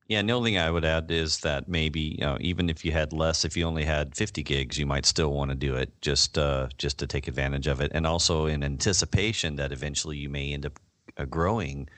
Yeah, 0.07 0.19
and 0.19 0.27
the 0.27 0.33
only 0.33 0.51
thing 0.51 0.59
I 0.59 0.69
would 0.69 0.83
add 0.83 1.09
is 1.09 1.39
that 1.39 1.69
maybe 1.69 2.17
you 2.19 2.25
know, 2.25 2.38
even 2.41 2.69
if 2.69 2.83
you 2.83 2.91
had 2.91 3.13
less, 3.13 3.45
if 3.45 3.55
you 3.55 3.65
only 3.65 3.85
had 3.85 4.15
50 4.15 4.43
gigs, 4.43 4.77
you 4.77 4.85
might 4.85 5.05
still 5.05 5.31
want 5.31 5.50
to 5.51 5.55
do 5.55 5.75
it 5.75 5.93
just 6.01 6.38
uh, 6.38 6.67
just 6.77 7.00
to 7.00 7.07
take 7.07 7.29
advantage 7.29 7.67
of 7.67 7.79
it, 7.79 7.91
and 7.95 8.05
also 8.05 8.45
in 8.45 8.63
anticipation 8.63 9.55
that 9.55 9.71
eventually 9.71 10.17
you 10.17 10.29
may 10.29 10.51
end 10.51 10.65
up 10.65 10.79
growing 11.29 11.89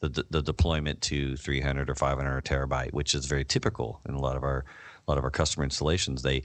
the, 0.00 0.24
the 0.30 0.42
deployment 0.42 1.00
to 1.02 1.36
300 1.36 1.90
or 1.90 1.94
500 1.94 2.44
terabyte, 2.44 2.92
which 2.92 3.14
is 3.14 3.26
very 3.26 3.44
typical 3.44 4.00
in 4.08 4.14
a 4.14 4.20
lot 4.20 4.36
of 4.36 4.42
our 4.42 4.64
a 5.06 5.10
lot 5.10 5.18
of 5.18 5.24
our 5.24 5.30
customer 5.30 5.64
installations. 5.64 6.22
They 6.22 6.42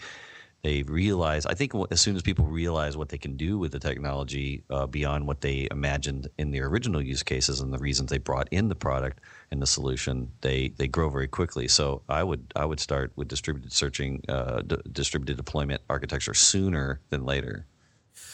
they 0.64 0.84
realize. 0.84 1.46
I 1.48 1.56
think 1.56 1.74
as 1.90 2.00
soon 2.00 2.16
as 2.16 2.22
people 2.22 2.46
realize 2.46 2.96
what 2.96 3.10
they 3.10 3.18
can 3.18 3.36
do 3.36 3.58
with 3.58 3.72
the 3.72 3.80
technology 3.80 4.64
uh, 4.70 4.86
beyond 4.86 5.26
what 5.26 5.42
they 5.42 5.68
imagined 5.72 6.28
in 6.38 6.52
their 6.52 6.68
original 6.68 7.02
use 7.02 7.24
cases 7.24 7.62
and 7.62 7.74
the 7.74 7.80
reasons 7.80 8.12
they 8.12 8.20
brought 8.20 8.48
in 8.52 8.70
the 8.70 8.76
product 8.76 9.22
and 9.50 9.62
the 9.62 9.66
solution, 9.66 10.32
they 10.42 10.70
they 10.78 10.88
grow 10.88 11.10
very 11.10 11.28
quickly. 11.28 11.68
So 11.68 12.04
I 12.08 12.24
would 12.24 12.52
I 12.56 12.66
would 12.66 12.80
start 12.80 13.12
with 13.16 13.28
distributed 13.28 13.74
searching, 13.74 14.24
uh, 14.30 14.62
d- 14.62 14.78
distributed 14.92 15.38
deployment 15.38 15.82
architecture 15.90 16.36
sooner 16.36 17.02
than 17.10 17.26
later. 17.26 17.66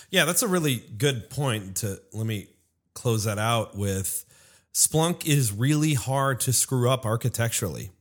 Yeah, 0.09 0.25
that's 0.25 0.43
a 0.43 0.47
really 0.47 0.83
good 0.97 1.29
point. 1.29 1.77
To 1.77 2.01
let 2.11 2.25
me 2.25 2.47
close 2.97 3.25
that 3.25 3.37
out 3.37 3.77
with 3.77 4.25
Splunk 4.73 5.25
is 5.25 5.53
really 5.53 5.93
hard 5.93 6.39
to 6.41 6.51
screw 6.51 6.89
up 6.89 7.05
architecturally. 7.05 7.91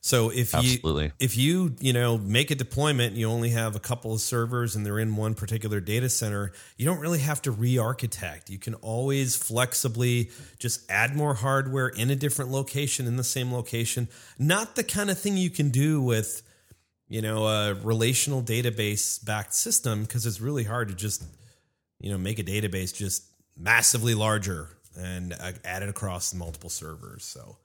So 0.00 0.30
if 0.30 0.54
Absolutely. 0.54 1.04
you 1.06 1.12
if 1.18 1.36
you 1.36 1.74
you 1.80 1.92
know 1.92 2.18
make 2.18 2.50
a 2.50 2.54
deployment 2.54 3.10
and 3.10 3.18
you 3.18 3.28
only 3.28 3.50
have 3.50 3.74
a 3.74 3.80
couple 3.80 4.12
of 4.12 4.20
servers 4.20 4.76
and 4.76 4.86
they're 4.86 5.00
in 5.00 5.16
one 5.16 5.34
particular 5.34 5.80
data 5.80 6.08
center, 6.08 6.52
you 6.76 6.86
don't 6.86 7.00
really 7.00 7.18
have 7.18 7.42
to 7.42 7.50
re-architect. 7.50 8.50
You 8.50 8.58
can 8.58 8.74
always 8.74 9.34
flexibly 9.34 10.30
just 10.58 10.88
add 10.90 11.16
more 11.16 11.34
hardware 11.34 11.88
in 11.88 12.10
a 12.10 12.16
different 12.16 12.52
location 12.52 13.06
in 13.06 13.16
the 13.16 13.24
same 13.24 13.52
location. 13.52 14.08
Not 14.38 14.76
the 14.76 14.84
kind 14.84 15.10
of 15.10 15.18
thing 15.18 15.36
you 15.36 15.50
can 15.50 15.70
do 15.70 16.00
with 16.00 16.42
you 17.08 17.22
know 17.22 17.46
a 17.46 17.74
relational 17.74 18.42
database 18.42 19.24
backed 19.24 19.54
system 19.54 20.02
because 20.02 20.26
it's 20.26 20.40
really 20.40 20.64
hard 20.64 20.88
to 20.88 20.94
just 20.94 21.24
you 21.98 22.10
know 22.10 22.18
make 22.18 22.38
a 22.38 22.44
database 22.44 22.94
just 22.94 23.24
massively 23.56 24.14
larger 24.14 24.68
and 24.96 25.32
uh, 25.32 25.52
add 25.64 25.82
it 25.82 25.88
across 25.88 26.34
multiple 26.34 26.70
servers. 26.70 27.24
So 27.24 27.56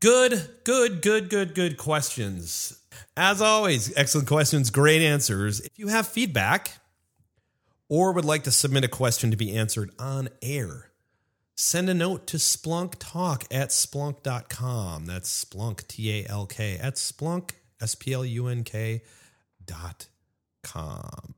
good, 0.00 0.48
good, 0.64 1.02
good, 1.02 1.30
good, 1.30 1.54
good 1.54 1.76
questions. 1.76 2.78
As 3.16 3.42
always, 3.42 3.96
excellent 3.96 4.28
questions, 4.28 4.70
great 4.70 5.02
answers. 5.02 5.60
If 5.60 5.78
you 5.78 5.88
have 5.88 6.08
feedback 6.08 6.72
or 7.88 8.12
would 8.12 8.24
like 8.24 8.44
to 8.44 8.50
submit 8.50 8.84
a 8.84 8.88
question 8.88 9.30
to 9.30 9.36
be 9.36 9.56
answered 9.56 9.90
on 9.98 10.28
air, 10.42 10.90
send 11.54 11.88
a 11.88 11.94
note 11.94 12.26
to 12.28 12.36
splunktalk 12.36 13.46
at 13.50 13.70
splunk.com. 13.70 15.06
That's 15.06 15.44
splunk, 15.44 15.86
T 15.86 16.20
A 16.20 16.28
L 16.28 16.46
K, 16.46 16.78
at 16.78 16.94
splunk, 16.94 17.50
S 17.80 17.94
P 17.94 18.12
L 18.12 18.24
U 18.24 18.48
N 18.48 18.64
K 18.64 19.02
dot 19.64 20.06
com. 20.62 21.34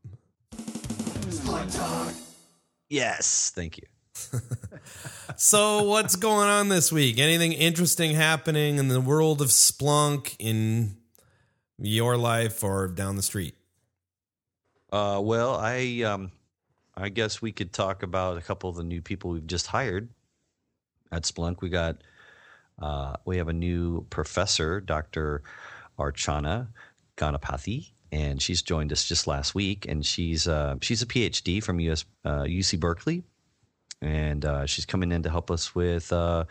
Splunk 0.53 1.77
Talk. 1.77 2.15
Yes, 2.89 3.53
thank 3.55 3.77
you. 3.77 3.85
So 5.41 5.85
what's 5.85 6.17
going 6.17 6.49
on 6.49 6.69
this 6.69 6.91
week? 6.91 7.21
Anything 7.21 7.53
interesting 7.53 8.13
happening 8.13 8.79
in 8.79 8.89
the 8.89 9.01
world 9.01 9.41
of 9.41 9.49
Splunk 9.49 10.35
in 10.41 10.97
your 11.79 12.17
life 12.17 12.65
or 12.65 12.89
down 12.89 13.15
the 13.15 13.23
street? 13.23 13.55
Uh, 14.91 15.21
well, 15.23 15.55
I 15.55 16.03
um, 16.03 16.33
I 16.97 17.09
guess 17.09 17.41
we 17.41 17.53
could 17.53 17.73
talk 17.73 18.03
about 18.03 18.37
a 18.37 18.41
couple 18.41 18.69
of 18.69 18.75
the 18.75 18.83
new 18.83 19.01
people 19.01 19.31
we've 19.31 19.47
just 19.47 19.69
hired 19.69 20.09
at 21.13 21.23
Splunk. 21.23 21.61
We 21.61 21.69
got 21.69 21.99
uh, 22.83 23.15
we 23.25 23.37
have 23.37 23.47
a 23.47 23.53
new 23.53 24.07
professor, 24.11 24.81
Dr. 24.81 25.45
Archana 26.01 26.67
Ganapathi, 27.17 27.91
and 28.11 28.43
she's 28.43 28.61
joined 28.63 28.91
us 28.91 29.07
just 29.07 29.29
last 29.29 29.55
week. 29.55 29.87
And 29.89 30.05
she's 30.05 30.49
uh, 30.49 30.79
she's 30.81 31.01
a 31.01 31.07
PhD 31.07 31.63
from 31.63 31.79
US 31.79 32.05
uh, 32.25 32.43
UC 32.43 32.81
Berkeley, 32.81 33.23
and 34.01 34.45
uh, 34.45 34.67
she's 34.67 34.87
coming 34.87 35.13
in 35.13 35.23
to 35.23 35.31
help 35.31 35.51
us 35.51 35.75
with 35.75 36.13
uh, 36.13 36.45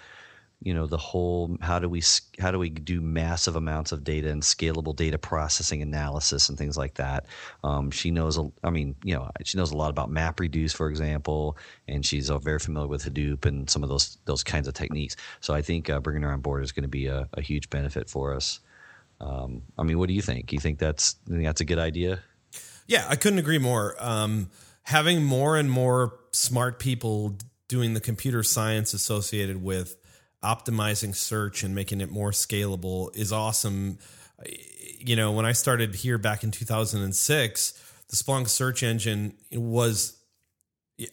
you 0.62 0.74
know 0.74 0.88
the 0.88 0.98
whole 0.98 1.56
how 1.62 1.78
do 1.78 1.88
we 1.88 2.02
how 2.40 2.50
do 2.50 2.58
we 2.58 2.70
do 2.70 3.00
massive 3.00 3.56
amounts 3.56 3.92
of 3.92 4.04
data 4.04 4.30
and 4.30 4.42
scalable 4.42 4.96
data 4.96 5.18
processing 5.18 5.84
analysis 5.84 6.50
and 6.50 6.58
things 6.58 6.76
like 6.76 6.96
that. 6.96 7.26
Um, 7.64 7.92
she 7.92 8.10
knows 8.10 8.38
a, 8.38 8.50
i 8.64 8.72
mean 8.72 8.96
you 9.04 9.14
know 9.14 9.30
she 9.44 9.58
knows 9.58 9.72
a 9.72 9.78
lot 9.78 9.92
about 9.92 10.10
mapreduce 10.10 10.76
for 10.76 10.90
example 10.90 11.58
and 11.88 12.06
she's 12.06 12.32
uh, 12.32 12.40
very 12.40 12.60
familiar 12.60 12.88
with 12.88 13.04
hadoop 13.04 13.46
and 13.46 13.70
some 13.70 13.84
of 13.84 13.90
those 13.90 14.18
those 14.26 14.44
kinds 14.44 14.68
of 14.68 14.74
techniques. 14.74 15.16
So 15.42 15.54
i 15.54 15.62
think 15.62 15.90
uh, 15.90 16.00
bringing 16.00 16.24
her 16.24 16.32
on 16.32 16.42
board 16.42 16.64
is 16.64 16.72
going 16.72 16.84
to 16.84 16.90
be 16.90 17.06
a, 17.06 17.30
a, 17.34 17.42
huge 17.42 17.70
benefit 17.70 18.10
for 18.10 18.34
us. 18.34 18.60
Um, 19.22 19.62
i 19.78 19.84
mean 19.84 20.00
what 20.00 20.08
do 20.08 20.16
you 20.16 20.24
think? 20.24 20.52
You 20.52 20.60
think 20.60 20.80
that's 20.80 21.18
you 21.28 21.36
think 21.36 21.46
that's 21.46 21.62
a 21.62 21.66
good 21.66 21.80
idea? 21.80 22.20
Yeah 22.88 23.06
i 23.08 23.16
couldn't 23.16 23.40
agree 23.40 23.60
more. 23.60 23.96
Um, 24.00 24.50
having 24.88 25.22
more 25.22 25.58
and 25.58 25.70
more 25.70 26.18
smart 26.32 26.80
people 26.80 27.38
doing 27.68 27.94
the 27.94 28.00
computer 28.00 28.42
science 28.42 28.94
associated 28.94 29.62
with 29.62 29.98
optimizing 30.42 31.14
search 31.14 31.62
and 31.62 31.76
making 31.76 32.00
it 32.00 32.10
more 32.10 32.32
scalable 32.32 33.14
is 33.14 33.34
awesome. 33.34 34.00
You 35.00 35.18
know, 35.18 35.34
when 35.34 35.46
I 35.46 35.52
started 35.52 35.94
here 35.94 36.18
back 36.18 36.46
in 36.46 36.52
2006, 36.52 37.72
the 38.08 38.16
Splunk 38.16 38.48
search 38.48 38.82
engine 38.82 39.34
was 39.52 40.18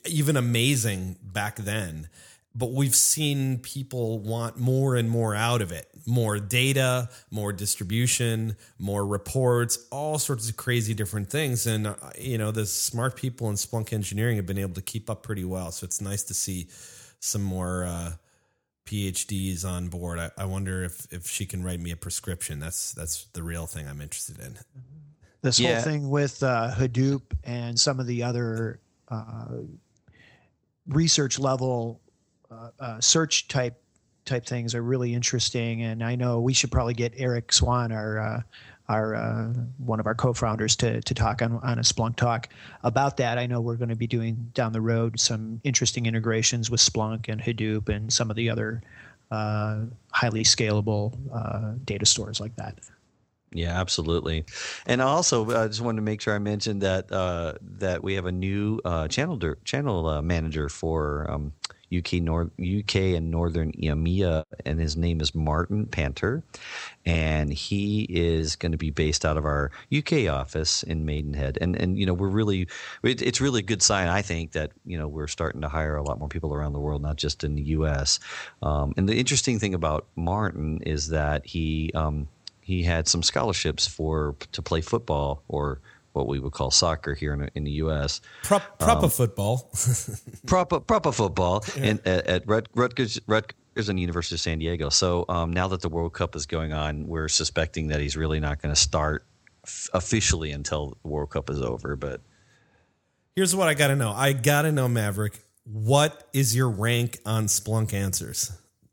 even 0.07 0.37
amazing 0.37 1.17
back 1.21 1.57
then 1.57 2.09
but 2.55 2.73
we've 2.73 2.95
seen 2.95 3.59
people 3.59 4.21
want 4.21 4.57
more 4.59 4.95
and 4.95 5.11
more 5.11 5.35
out 5.35 5.61
of 5.61 5.73
it. 5.73 5.89
More 6.07 6.39
data 6.39 7.09
more 7.31 7.53
distribution 7.53 8.57
more 8.79 9.07
reports 9.07 9.87
all 9.91 10.19
sorts 10.19 10.49
of 10.49 10.57
crazy 10.57 10.95
different 10.95 11.31
things. 11.31 11.67
And 11.67 11.87
uh, 11.87 11.95
you 12.19 12.39
know 12.39 12.51
the 12.51 12.67
smart 12.67 13.17
people 13.17 13.49
in 13.49 13.57
splunk 13.57 13.93
engineering 13.93 14.37
have 14.37 14.47
been 14.47 14.59
able 14.59 14.75
to 14.75 14.83
keep 14.83 15.11
up 15.11 15.23
pretty 15.23 15.45
well. 15.45 15.73
So 15.73 15.85
it's 15.85 16.01
nice 16.01 16.23
to 16.25 16.35
see 16.35 16.69
some 17.21 17.43
more 17.43 17.85
uh, 17.85 18.13
phds 18.87 19.65
on 19.65 19.89
board. 19.89 20.19
I, 20.19 20.31
I, 20.37 20.45
wonder 20.45 20.85
if 20.85 21.11
if 21.11 21.27
she 21.27 21.47
can 21.47 21.65
write 21.65 21.81
me 21.81 21.91
a 21.91 21.97
prescription. 21.97 22.61
That's 22.61 22.93
that's 22.93 23.25
the 23.33 23.43
real 23.43 23.67
thing 23.67 23.89
i'm 23.89 24.01
interested 24.01 24.39
in. 24.39 24.59
This 25.41 25.59
yeah. 25.59 25.75
whole 25.75 25.83
thing 25.83 26.11
with 26.11 26.43
uh, 26.43 26.71
hadoop 26.75 27.23
and 27.45 27.79
some 27.79 28.01
of 28.01 28.07
the 28.07 28.23
other 28.23 28.81
uh, 29.09 29.61
research 30.89 31.39
level 31.39 32.01
search 33.01 33.49
type 33.49 33.81
type 34.25 34.47
things 34.47 34.75
are 34.75 34.83
really 34.83 35.15
interesting. 35.15 35.83
And 35.83 36.03
I 36.03 36.17
know 36.17 36.41
we 36.41 36.53
should 36.53 36.71
probably 36.71 36.95
get 36.95 37.13
Erik 37.17 37.53
Swan, 37.53 37.93
our 37.93 38.19
uh, 38.19 38.43
our 38.89 39.15
uh, 39.15 39.53
one 39.79 40.01
of 40.01 40.07
our 40.07 40.15
co-founders, 40.15 40.77
to 40.77 41.01
to 41.01 41.15
talk 41.15 41.43
on 41.43 41.59
on 41.63 41.79
a 41.79 41.83
Splunk 41.83 42.17
talk 42.17 42.49
about 42.83 43.17
that. 43.19 43.39
I 43.39 43.47
know 43.47 43.61
we're 43.61 43.77
going 43.77 43.89
to 43.89 43.97
be 43.97 44.07
doing 44.07 44.51
down 44.55 44.73
the 44.73 44.81
road 44.81 45.19
some 45.19 45.61
interesting 45.65 46.07
integrations 46.07 46.71
with 46.71 46.81
Splunk 46.81 47.29
and 47.29 47.41
Hadoop 47.41 47.89
and 47.89 48.13
some 48.13 48.31
of 48.31 48.37
the 48.37 48.51
other 48.51 48.83
uh, 49.31 49.81
highly 50.13 50.45
scalable 50.45 51.17
uh, 51.33 51.75
data 51.85 52.07
stores 52.07 52.41
like 52.41 52.55
that. 52.57 52.79
Yeah, 53.53 53.81
absolutely. 53.81 54.45
And 54.85 55.01
also, 55.01 55.49
I 55.57 55.69
just 55.69 55.81
wanted 55.81 55.97
to 55.97 56.03
make 56.03 56.21
sure 56.21 56.35
I 56.35 56.41
mentioned 56.41 56.83
that 56.83 57.11
uh, 57.13 57.55
that 57.79 58.03
we 58.03 58.15
have 58.15 58.27
a 58.27 58.33
new 58.33 58.81
uh, 58.85 59.07
channel 59.07 59.39
channel 59.65 60.09
uh, 60.09 60.23
manager 60.23 60.69
for 60.69 61.31
um, 61.31 61.53
UK 61.99 62.15
North 62.15 62.51
UK 62.61 62.97
and 63.17 63.31
Northern 63.31 63.73
EMEA, 63.73 64.45
and 64.65 64.81
his 64.81 64.97
name 64.97 65.21
is 65.21 65.35
Martin 65.35 65.87
Panter, 65.87 66.43
and 67.05 67.53
he 67.53 68.07
is 68.09 68.57
going 68.57 68.73
to 68.73 68.79
be 68.79 68.91
based 68.91 69.25
out 69.25 69.37
of 69.37 69.45
our 69.45 69.71
UK 69.97 70.29
office 70.29 70.83
in 70.83 71.05
Maidenhead. 71.05 71.59
And 71.61 71.77
and 71.77 71.99
you 71.99 72.07
know 72.07 72.15
we're 72.15 72.29
really 72.29 72.69
it, 73.03 73.23
it's 73.23 73.41
really 73.41 73.61
a 73.61 73.63
good 73.63 73.83
sign 73.83 74.09
I 74.09 74.23
think 74.23 74.53
that 74.53 74.73
you 74.85 74.99
know 74.99 75.09
we're 75.09 75.29
starting 75.29 75.61
to 75.63 75.69
hire 75.69 75.97
a 75.97 76.03
lot 76.03 76.19
more 76.19 76.29
people 76.29 76.55
around 76.55 76.73
the 76.73 76.81
world, 76.81 77.03
not 77.03 77.17
just 77.17 77.45
in 77.45 77.55
the 77.55 77.63
US. 77.63 78.21
Um, 78.63 78.95
and 78.97 79.09
the 79.09 79.17
interesting 79.17 79.59
thing 79.59 79.75
about 79.75 80.07
Martin 80.17 80.81
is 80.85 81.09
that 81.09 81.47
he 81.47 81.91
um, 81.95 82.29
he 82.61 82.83
had 82.83 83.07
some 83.07 83.23
scholarships 83.23 83.87
for 83.87 84.37
to 84.53 84.63
play 84.63 84.81
football 84.81 85.43
or 85.49 85.81
what 86.15 86.29
we 86.29 86.39
would 86.39 86.53
call 86.53 86.71
soccer 86.71 87.15
here 87.15 87.35
in, 87.35 87.51
in 87.55 87.65
the 87.65 87.73
U.S. 87.73 88.21
Prop, 88.43 88.79
proper 88.79 89.05
um, 89.05 89.11
football, 89.11 89.71
proper 90.47 90.81
proper 90.81 91.13
football, 91.13 91.65
yeah. 91.77 91.83
in, 91.85 92.01
at, 92.07 92.27
at 92.27 92.43
Rutgers, 92.47 93.21
Rutgers 93.27 93.89
and 93.89 93.99
the 93.99 94.01
University 94.01 94.37
of 94.37 94.41
San 94.41 94.59
Diego. 94.61 94.89
So 94.89 95.25
um, 95.29 95.53
now 95.53 95.69
that 95.69 95.83
the 95.83 95.89
World 95.89 96.15
Cup 96.15 96.37
is 96.37 96.47
going 96.47 96.73
on, 96.73 97.07
we're 97.07 97.29
suspecting 97.29 97.89
that 97.89 98.01
he's 98.01 98.17
really 98.17 98.41
not 98.41 98.63
going 98.63 98.75
to 98.75 98.81
start 98.81 99.27
f- 99.65 99.89
officially 99.93 100.53
until 100.53 100.97
the 101.03 101.09
World 101.09 101.31
Cup 101.31 101.51
is 101.51 101.61
over. 101.61 101.97
But 101.97 102.21
here's 103.35 103.55
what 103.55 103.69
I 103.69 103.75
got 103.75 103.89
to 103.89 103.97
know: 103.97 104.13
I 104.13 104.33
got 104.33 104.63
to 104.63 104.73
know, 104.73 104.89
Maverick. 104.89 105.41
What 105.65 106.29
is 106.33 106.55
your 106.55 106.69
rank 106.71 107.19
on 107.27 107.47
Splunk 107.47 107.93
Answers? 107.93 108.53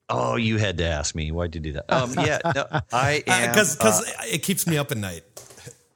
Oh, 0.10 0.36
you 0.36 0.58
had 0.58 0.78
to 0.80 0.86
ask 0.86 1.16
me. 1.16 1.32
Why'd 1.32 1.56
you 1.56 1.62
do 1.62 1.74
that? 1.74 1.86
Um, 1.92 2.14
yeah, 2.18 2.40
no, 2.54 2.66
I 2.92 3.24
am 3.28 3.52
because 3.52 3.76
because 3.76 4.02
uh, 4.02 4.24
it 4.26 4.44
keeps 4.44 4.66
me 4.68 4.78
up 4.78 4.92
at 4.92 4.98
night. 4.98 5.24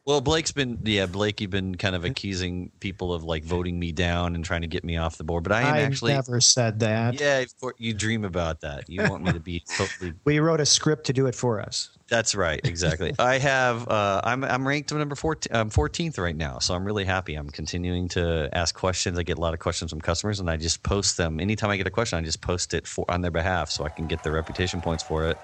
Well, 0.05 0.21
Blake's 0.21 0.51
been 0.51 0.77
yeah, 0.83 1.07
Blake, 1.07 1.41
you've 1.41 1.49
been 1.49 1.73
kind 1.73 1.95
of 1.95 2.05
accusing 2.05 2.71
people 2.79 3.11
of 3.11 3.23
like 3.23 3.43
voting 3.43 3.79
me 3.79 3.91
down 3.91 4.35
and 4.35 4.45
trying 4.45 4.61
to 4.61 4.67
get 4.67 4.83
me 4.83 4.97
off 4.97 5.17
the 5.17 5.23
board, 5.23 5.43
but 5.43 5.51
I 5.51 5.61
am 5.61 5.73
I 5.73 5.79
actually 5.81 6.13
never 6.13 6.39
said 6.39 6.79
that. 6.81 7.19
Yeah, 7.19 7.43
you 7.79 7.91
dream 7.91 8.23
about 8.23 8.61
that. 8.61 8.87
You 8.87 9.01
want 9.09 9.23
me 9.23 9.33
to 9.33 9.39
be 9.39 9.63
totally. 9.77 10.13
We 10.23 10.37
wrote 10.37 10.59
a 10.59 10.65
script 10.65 11.07
to 11.07 11.13
do 11.13 11.25
it 11.25 11.33
for 11.33 11.59
us. 11.59 11.89
That's 12.07 12.35
right, 12.35 12.61
exactly. 12.63 13.15
I 13.19 13.39
have 13.39 13.87
uh, 13.87 14.21
I'm 14.23 14.43
I'm 14.43 14.67
ranked 14.67 14.93
number 14.93 15.15
14, 15.15 15.55
I'm 15.55 15.71
14th 15.71 16.19
right 16.19 16.35
now, 16.35 16.59
so 16.59 16.75
I'm 16.75 16.85
really 16.85 17.05
happy. 17.05 17.33
I'm 17.33 17.49
continuing 17.49 18.07
to 18.09 18.47
ask 18.53 18.75
questions. 18.75 19.17
I 19.17 19.23
get 19.23 19.39
a 19.39 19.41
lot 19.41 19.55
of 19.55 19.59
questions 19.59 19.89
from 19.89 20.01
customers, 20.01 20.39
and 20.39 20.51
I 20.51 20.57
just 20.57 20.83
post 20.83 21.17
them 21.17 21.39
anytime 21.39 21.71
I 21.71 21.77
get 21.77 21.87
a 21.87 21.91
question. 21.91 22.19
I 22.19 22.21
just 22.21 22.41
post 22.41 22.75
it 22.75 22.85
for 22.85 23.09
on 23.09 23.21
their 23.21 23.31
behalf, 23.31 23.71
so 23.71 23.83
I 23.83 23.89
can 23.89 24.05
get 24.05 24.21
their 24.21 24.33
reputation 24.33 24.81
points 24.81 25.01
for 25.01 25.25
it. 25.25 25.37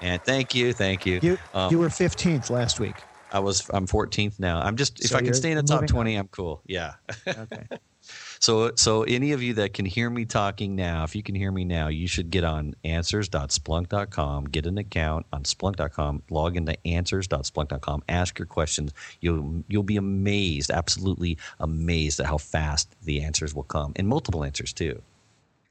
And 0.00 0.22
thank 0.22 0.54
you, 0.54 0.72
thank 0.72 1.04
you. 1.04 1.18
You, 1.20 1.38
um, 1.52 1.72
you 1.72 1.80
were 1.80 1.88
15th 1.88 2.48
last 2.48 2.78
week. 2.78 2.94
I 3.32 3.38
was 3.38 3.68
I'm 3.70 3.86
14th 3.86 4.38
now. 4.38 4.60
I'm 4.60 4.76
just 4.76 5.04
if 5.04 5.14
I 5.14 5.22
can 5.22 5.34
stay 5.34 5.50
in 5.50 5.56
the 5.56 5.62
top 5.62 5.86
20, 5.86 6.14
I'm 6.14 6.28
cool. 6.28 6.62
Yeah. 6.66 6.94
Okay. 7.26 7.66
so 8.38 8.72
so 8.76 9.04
any 9.04 9.32
of 9.32 9.42
you 9.42 9.54
that 9.54 9.72
can 9.72 9.86
hear 9.86 10.10
me 10.10 10.26
talking 10.26 10.76
now, 10.76 11.02
if 11.04 11.16
you 11.16 11.22
can 11.22 11.34
hear 11.34 11.50
me 11.50 11.64
now, 11.64 11.88
you 11.88 12.06
should 12.06 12.30
get 12.30 12.44
on 12.44 12.74
answers.splunk.com, 12.84 14.44
get 14.44 14.66
an 14.66 14.76
account 14.76 15.26
on 15.32 15.44
splunk.com, 15.44 16.22
log 16.28 16.56
into 16.56 16.76
answers.splunk.com, 16.86 18.02
ask 18.08 18.38
your 18.38 18.46
questions. 18.46 18.92
You'll 19.20 19.64
you'll 19.68 19.82
be 19.82 19.96
amazed, 19.96 20.70
absolutely 20.70 21.38
amazed 21.58 22.20
at 22.20 22.26
how 22.26 22.38
fast 22.38 22.94
the 23.02 23.22
answers 23.22 23.54
will 23.54 23.62
come 23.62 23.92
and 23.96 24.06
multiple 24.06 24.44
answers 24.44 24.74
too. 24.74 25.00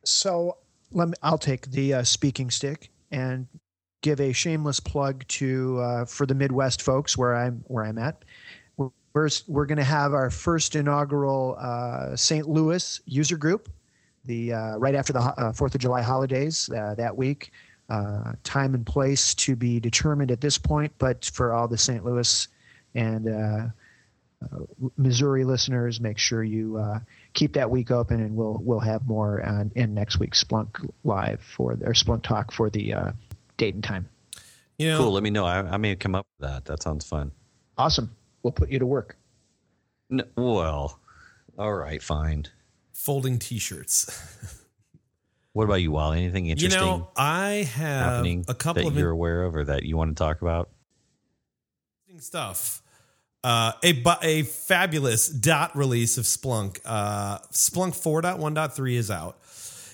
So 0.04 0.58
let 0.92 1.10
me 1.10 1.14
I'll 1.22 1.38
take 1.38 1.70
the 1.70 1.94
uh, 1.94 2.04
speaking 2.04 2.50
stick 2.50 2.90
and 3.12 3.48
give 4.02 4.20
a 4.20 4.34
shameless 4.34 4.80
plug 4.80 5.26
to 5.28 5.80
uh, 5.80 6.06
for 6.06 6.26
the 6.26 6.34
Midwest 6.34 6.82
folks 6.82 7.18
where 7.18 7.36
I'm 7.36 7.64
where 7.68 7.86
I'm 7.86 7.98
at. 7.98 8.24
We're 8.78 9.30
we're 9.48 9.66
going 9.66 9.78
to 9.78 9.84
have 9.84 10.14
our 10.14 10.30
first 10.30 10.76
inaugural 10.76 11.58
uh, 11.60 12.16
St. 12.16 12.48
Louis 12.48 13.02
user 13.06 13.38
group, 13.38 13.70
the 14.26 14.54
uh, 14.54 14.78
right 14.78 14.96
after 14.96 15.14
the 15.14 15.20
uh, 15.20 15.54
Fourth 15.54 15.76
of 15.76 15.82
July 15.82 16.02
holidays 16.02 16.70
uh, 16.70 16.96
that 16.96 17.16
week. 17.16 17.52
Uh, 17.90 18.32
time 18.46 18.74
and 18.74 18.86
place 18.86 19.36
to 19.36 19.54
be 19.54 19.78
determined 19.78 20.32
at 20.32 20.40
this 20.40 20.58
point, 20.58 20.94
but 20.98 21.26
for 21.26 21.52
all 21.52 21.68
the 21.68 21.78
St. 21.78 22.06
Louis 22.06 22.48
and 22.96 23.74
Missouri 24.96 25.44
listeners, 25.44 26.00
make 26.00 26.18
sure 26.18 26.42
you 26.42 26.82
keep 27.34 27.52
that 27.54 27.70
week 27.70 27.92
open, 27.92 28.22
and 28.22 28.34
we'll 28.34 28.62
we'll 28.64 28.80
have 28.80 29.06
more 29.06 29.46
on, 29.46 29.74
in 29.76 29.94
next 29.94 30.20
week's 30.20 30.42
Splunk 30.42 30.90
Live 31.04 31.42
for 31.42 31.74
or 31.74 31.92
Splunk 31.92 32.24
Talk 32.24 32.54
for 32.54 32.70
the 32.70 32.94
date 33.62 33.76
and 33.76 33.84
time. 33.84 34.10
You 34.78 34.90
know, 34.90 34.98
cool. 34.98 35.12
Let 35.12 35.22
me 35.24 35.30
know. 35.30 35.46
I, 35.46 35.60
I 35.60 35.78
may 35.78 35.96
come 35.96 36.16
up 36.16 36.26
with 36.40 36.50
that. 36.50 36.66
That 36.66 36.82
sounds 36.82 37.06
fun. 37.06 37.32
Awesome. 37.78 38.16
We'll 38.42 38.52
put 38.52 38.70
you 38.70 38.80
to 38.80 38.86
work. 38.86 39.16
No, 40.10 40.24
well, 40.36 41.00
all 41.58 41.74
right, 41.74 42.02
fine. 42.02 42.48
Folding 42.94 43.38
T-shirts. 43.38 44.66
what 45.54 45.66
about 45.66 45.76
you, 45.76 45.92
Wally? 45.92 46.24
Anything 46.24 46.48
interesting? 46.48 46.82
You 46.82 46.88
know, 46.88 47.10
I 47.16 47.70
have 47.76 48.26
a 48.26 48.56
couple 48.56 48.84
that 48.84 48.90
of 48.90 48.98
you're 48.98 49.10
in- 49.10 49.14
aware 49.14 49.44
of, 49.44 49.56
or 49.56 49.64
that 49.66 49.84
you 49.84 49.96
want 49.96 50.18
to 50.18 50.22
talk 50.22 50.42
about. 50.42 50.70
Stuff. 52.18 52.82
Uh, 53.44 53.72
a 53.84 54.04
a 54.22 54.44
fabulous 54.44 55.28
dot 55.28 55.76
release 55.76 56.18
of 56.18 56.26
Splunk. 56.26 56.80
Uh, 56.86 57.40
Splunk 57.52 57.94
4.1.3 57.94 58.94
is 58.96 59.10
out. 59.10 59.40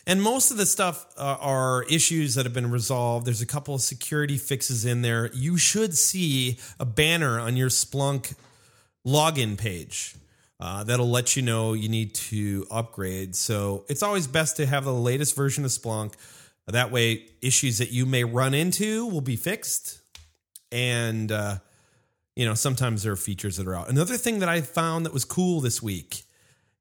And 0.08 0.22
most 0.22 0.52
of 0.52 0.58
the 0.58 0.65
stuff 0.65 1.06
uh, 1.17 1.36
are 1.41 1.84
issues 1.84 2.36
that 2.36 2.46
have 2.46 2.54
been 2.54 2.72
resolved. 2.72 3.28
There's 3.28 3.41
a 3.41 3.46
couple 3.46 3.76
of 3.76 3.82
security 3.82 4.38
fixes 4.38 4.86
in 4.86 5.02
there. 5.02 5.30
You 5.34 5.58
should 5.58 5.98
see 5.98 6.60
a 6.80 6.86
banner 6.86 7.38
on 7.38 7.58
your 7.58 7.67
Splunk 7.67 8.34
login 9.06 9.58
page 9.58 10.15
uh, 10.62 10.86
that'll 10.86 11.10
let 11.10 11.36
you 11.36 11.41
know 11.41 11.74
you 11.74 11.89
need 11.89 12.15
to 12.15 12.65
upgrade. 12.72 13.36
So 13.36 13.84
it's 13.89 14.02
always 14.02 14.28
best 14.28 14.56
to 14.56 14.65
have 14.65 14.86
the 14.86 14.93
latest 14.93 15.36
version 15.36 15.65
of 15.65 15.72
Splunk. 15.72 16.13
That 16.67 16.89
way, 16.89 17.26
issues 17.41 17.80
that 17.80 17.91
you 17.91 18.06
may 18.06 18.24
run 18.24 18.54
into 18.54 19.08
will 19.08 19.20
be 19.20 19.36
fixed. 19.36 20.00
And, 20.72 21.34
uh, 21.34 21.58
you 22.34 22.46
know, 22.46 22.54
sometimes 22.54 23.04
there 23.04 23.12
are 23.12 23.17
features 23.17 23.58
that 23.58 23.67
are 23.67 23.76
out. 23.76 23.89
Another 23.89 24.15
thing 24.15 24.39
that 24.39 24.48
I 24.48 24.62
found 24.62 25.06
that 25.06 25.13
was 25.13 25.26
cool 25.26 25.60
this 25.60 25.84
week 25.84 26.24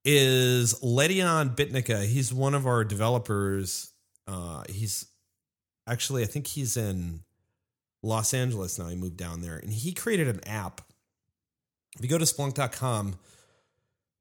is 0.07 0.75
Ledion 0.81 1.57
Bitincka. 1.57 2.07
He's 2.07 2.33
one 2.33 2.55
of 2.55 2.65
our 2.65 2.85
developers. 2.85 3.93
Uh, 4.27 4.63
he's 4.69 5.07
actually, 5.87 6.23
I 6.23 6.27
think 6.27 6.47
he's 6.47 6.77
in 6.77 7.21
Los 8.05 8.33
Angeles 8.33 8.79
now. 8.79 8.87
He 8.87 8.95
moved 8.95 9.17
down 9.17 9.43
there 9.43 9.57
and 9.57 9.73
he 9.73 9.93
created 9.93 10.29
an 10.29 10.47
app. 10.47 10.81
If 11.97 12.03
you 12.03 12.09
go 12.09 12.19
to 12.19 12.25
splunk.com, 12.25 13.17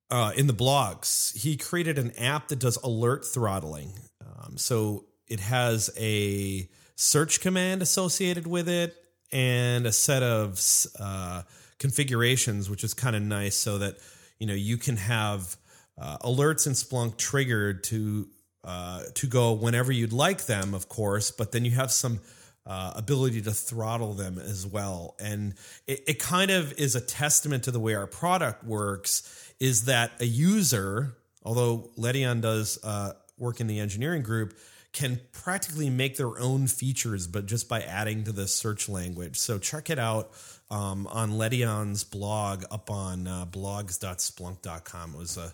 uh, 0.10 0.32
in 0.36 0.48
the 0.48 0.54
blogs, 0.54 1.36
he 1.36 1.56
created 1.56 1.98
an 1.98 2.12
app 2.18 2.48
that 2.48 2.60
does 2.60 2.78
alert 2.78 3.26
throttling. 3.26 3.94
Um, 4.22 4.58
so 4.58 5.06
it 5.28 5.40
has 5.40 5.90
a 5.98 6.68
search 6.96 7.42
command 7.42 7.82
associated 7.82 8.48
with 8.48 8.70
it 8.70 8.96
and 9.32 9.86
a 9.86 9.92
set 9.92 10.24
of 10.24 10.60
uh, 11.00 11.44
configurations, 11.80 12.70
which 12.70 12.84
is 12.84 12.94
kind 12.94 13.16
of 13.16 13.22
nice 13.22 13.56
so 13.56 13.80
that 13.80 13.98
you 14.40 14.48
know 14.48 14.54
you 14.54 14.78
can 14.78 14.98
have 14.98 15.58
uh, 15.98 16.18
alerts 16.20 16.68
in 16.68 16.74
Splunk 16.74 17.18
triggered 17.18 17.84
to 17.86 18.28
uh, 18.64 19.04
to 19.14 19.28
go 19.28 19.54
whenever 19.54 19.92
you'd 19.92 20.12
like 20.12 20.48
them, 20.48 20.74
of 20.74 20.90
course, 20.90 21.30
but 21.30 21.52
then 21.52 21.64
you 21.66 21.72
have 21.72 21.92
some 21.92 22.20
uh, 22.66 22.94
ability 22.96 23.42
to 23.44 23.52
throttle 23.52 24.14
them 24.14 24.40
as 24.40 24.66
well. 24.66 25.16
And 25.20 25.54
it, 25.86 26.04
it, 26.08 26.20
kind 26.20 26.50
of 26.50 26.74
is 26.74 26.96
a 26.96 27.02
testament 27.02 27.66
to 27.66 27.72
the 27.72 27.80
way 27.80 27.94
our 27.94 28.08
product 28.08 28.64
works 28.64 29.54
is 29.60 29.86
that 29.86 30.14
a 30.20 30.26
user, 30.26 31.16
although 31.44 31.92
Ledion 31.96 32.42
does 32.42 32.80
uh, 32.84 33.14
work 33.38 33.62
in 33.62 33.68
the 33.68 33.80
engineering 33.80 34.24
group, 34.24 34.58
can 34.94 35.20
practically 35.32 35.92
make 35.92 36.18
their 36.18 36.40
own 36.40 36.66
features, 36.66 37.28
but 37.28 37.46
just 37.46 37.70
by 37.70 37.82
adding 37.82 38.24
to 38.24 38.32
the 38.32 38.48
search 38.48 38.90
language. 38.90 39.38
So 39.38 39.60
check 39.60 39.92
it 39.92 40.00
out 40.00 40.32
um, 40.72 41.06
on 41.08 41.34
Ledion's 41.34 42.04
blog 42.04 42.64
up 42.72 42.90
on 42.90 43.28
uh, 43.28 43.46
blogs.splunk.com. 43.46 45.14
It 45.14 45.18
was 45.18 45.38
a 45.38 45.54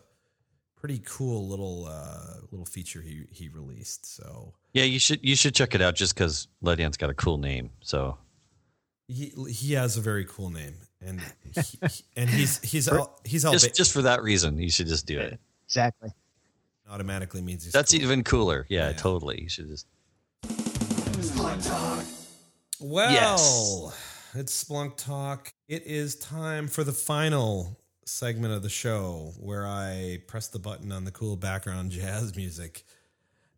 pretty 0.81 1.01
cool 1.05 1.47
little 1.47 1.87
uh, 1.87 2.41
little 2.49 2.65
feature 2.65 3.01
he 3.01 3.25
he 3.31 3.47
released. 3.49 4.15
So 4.15 4.53
yeah, 4.73 4.83
you 4.83 4.99
should 4.99 5.23
you 5.23 5.35
should 5.35 5.53
check 5.53 5.75
it 5.75 5.81
out 5.81 5.95
just 5.95 6.15
because 6.15 6.47
Ledion's 6.63 6.97
got 6.97 7.11
a 7.11 7.13
cool 7.13 7.37
name. 7.37 7.69
So 7.81 8.17
he 9.07 9.31
he 9.47 9.73
has 9.73 9.95
a 9.95 10.01
very 10.01 10.25
cool 10.25 10.49
name, 10.49 10.73
and 10.99 11.21
he, 11.55 11.79
and 12.17 12.29
he's 12.29 12.59
he's 12.59 12.89
he's 13.23 13.43
just 13.43 13.67
ba- 13.67 13.73
just 13.73 13.93
for 13.93 14.01
that 14.01 14.23
reason 14.23 14.57
you 14.57 14.71
should 14.71 14.87
just 14.87 15.05
do 15.05 15.19
it. 15.19 15.39
Exactly. 15.65 16.09
Automatically 16.89 17.41
means 17.41 17.63
he's 17.63 17.71
that's 17.71 17.93
cool. 17.93 18.01
even 18.01 18.23
cooler. 18.23 18.65
Yeah, 18.67 18.87
yeah, 18.87 18.93
totally. 18.93 19.41
You 19.41 19.49
should 19.49 19.69
just. 19.69 19.85
Well, 22.83 23.11
yes. 23.11 24.33
it's 24.33 24.63
Splunk 24.63 24.97
Talk. 24.97 25.53
It 25.69 25.83
is 25.85 26.15
time 26.15 26.67
for 26.67 26.83
the 26.83 26.91
final 26.91 27.80
segment 28.05 28.53
of 28.53 28.63
the 28.63 28.69
show 28.69 29.33
where 29.39 29.65
I 29.65 30.19
press 30.27 30.47
the 30.47 30.59
button 30.59 30.91
on 30.91 31.03
the 31.05 31.11
cool 31.11 31.35
background 31.35 31.91
jazz 31.91 32.35
music. 32.35 32.83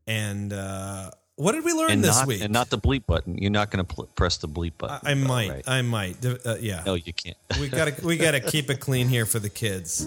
And 0.06 0.52
uh, 0.52 1.12
what 1.36 1.54
did 1.54 1.64
we 1.64 1.72
learn 1.74 1.92
and 1.92 2.04
this 2.04 2.18
not 2.20 2.28
week? 2.28 2.42
and 2.44 2.52
not 2.52 2.70
the 2.70 2.78
bleep 2.78 3.06
button. 3.06 3.38
You're 3.38 3.52
not 3.52 3.72
going 3.72 3.86
to 3.86 3.94
pl- 3.96 4.10
press 4.16 4.38
the 4.38 4.48
bleep 4.48 4.74
button. 4.78 5.00
I, 5.04 5.12
I 5.12 5.14
though, 5.14 5.28
might. 5.28 5.50
right? 5.50 5.64
I 5.68 5.82
might. 5.82 6.26
Uh, 6.26 6.56
yeah. 6.60 6.84
no, 6.86 6.96
you 6.96 7.14
can't. 7.14 7.38
we 7.60 7.70
gotta 7.70 7.96
we 8.06 8.18
gotta 8.18 8.40
keep 8.42 8.70
it 8.70 8.80
clean 8.80 9.08
here 9.08 9.26
for 9.26 9.40
the 9.40 9.50
kids. 9.50 10.06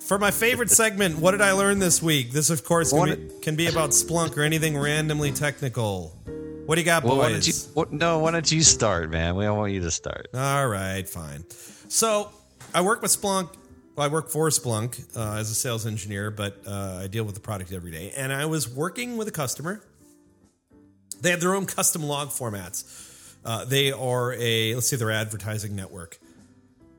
For 0.00 0.18
my 0.18 0.30
favorite 0.30 0.70
segment, 0.82 1.18
what 1.18 1.32
did 1.32 1.40
I 1.42 1.52
learn 1.52 1.78
this 1.78 2.02
week? 2.02 2.32
This, 2.32 2.50
of 2.50 2.64
course, 2.64 2.90
can 2.92 3.14
be, 3.28 3.30
can 3.42 3.56
be 3.56 3.66
about 3.66 3.90
Splunk 3.90 4.36
or 4.36 4.42
anything 4.42 4.76
randomly 4.78 5.30
technical. 5.32 6.08
What 6.66 6.76
do 6.76 6.80
you 6.80 6.86
got, 6.86 7.04
Well, 7.04 7.18
why 7.18 7.28
boys? 7.32 7.46
you? 7.46 7.72
What, 7.74 7.92
no, 7.92 8.20
why 8.20 8.30
don't 8.30 8.50
you 8.50 8.62
start, 8.62 9.10
man? 9.10 9.36
We 9.36 9.44
don't 9.44 9.58
want 9.58 9.72
you 9.72 9.80
to 9.82 9.90
start. 9.90 10.28
All 10.32 10.66
right, 10.66 11.06
fine. 11.06 11.44
So 11.88 12.30
I 12.74 12.80
work 12.80 13.02
with 13.02 13.10
Splunk. 13.10 13.50
Well, 13.96 14.08
I 14.08 14.12
work 14.12 14.28
for 14.28 14.48
Splunk 14.48 15.16
uh, 15.16 15.38
as 15.38 15.52
a 15.52 15.54
sales 15.54 15.86
engineer, 15.86 16.32
but 16.32 16.60
uh, 16.66 17.02
I 17.02 17.06
deal 17.06 17.22
with 17.22 17.36
the 17.36 17.40
product 17.40 17.72
every 17.72 17.92
day. 17.92 18.12
And 18.16 18.32
I 18.32 18.46
was 18.46 18.68
working 18.68 19.16
with 19.16 19.28
a 19.28 19.30
customer. 19.30 19.80
They 21.20 21.30
have 21.30 21.40
their 21.40 21.54
own 21.54 21.66
custom 21.66 22.02
log 22.02 22.30
formats. 22.30 23.36
Uh, 23.44 23.64
they 23.64 23.92
are 23.92 24.32
a 24.32 24.74
let's 24.74 24.88
say 24.88 24.96
they're 24.96 25.12
advertising 25.12 25.76
network. 25.76 26.18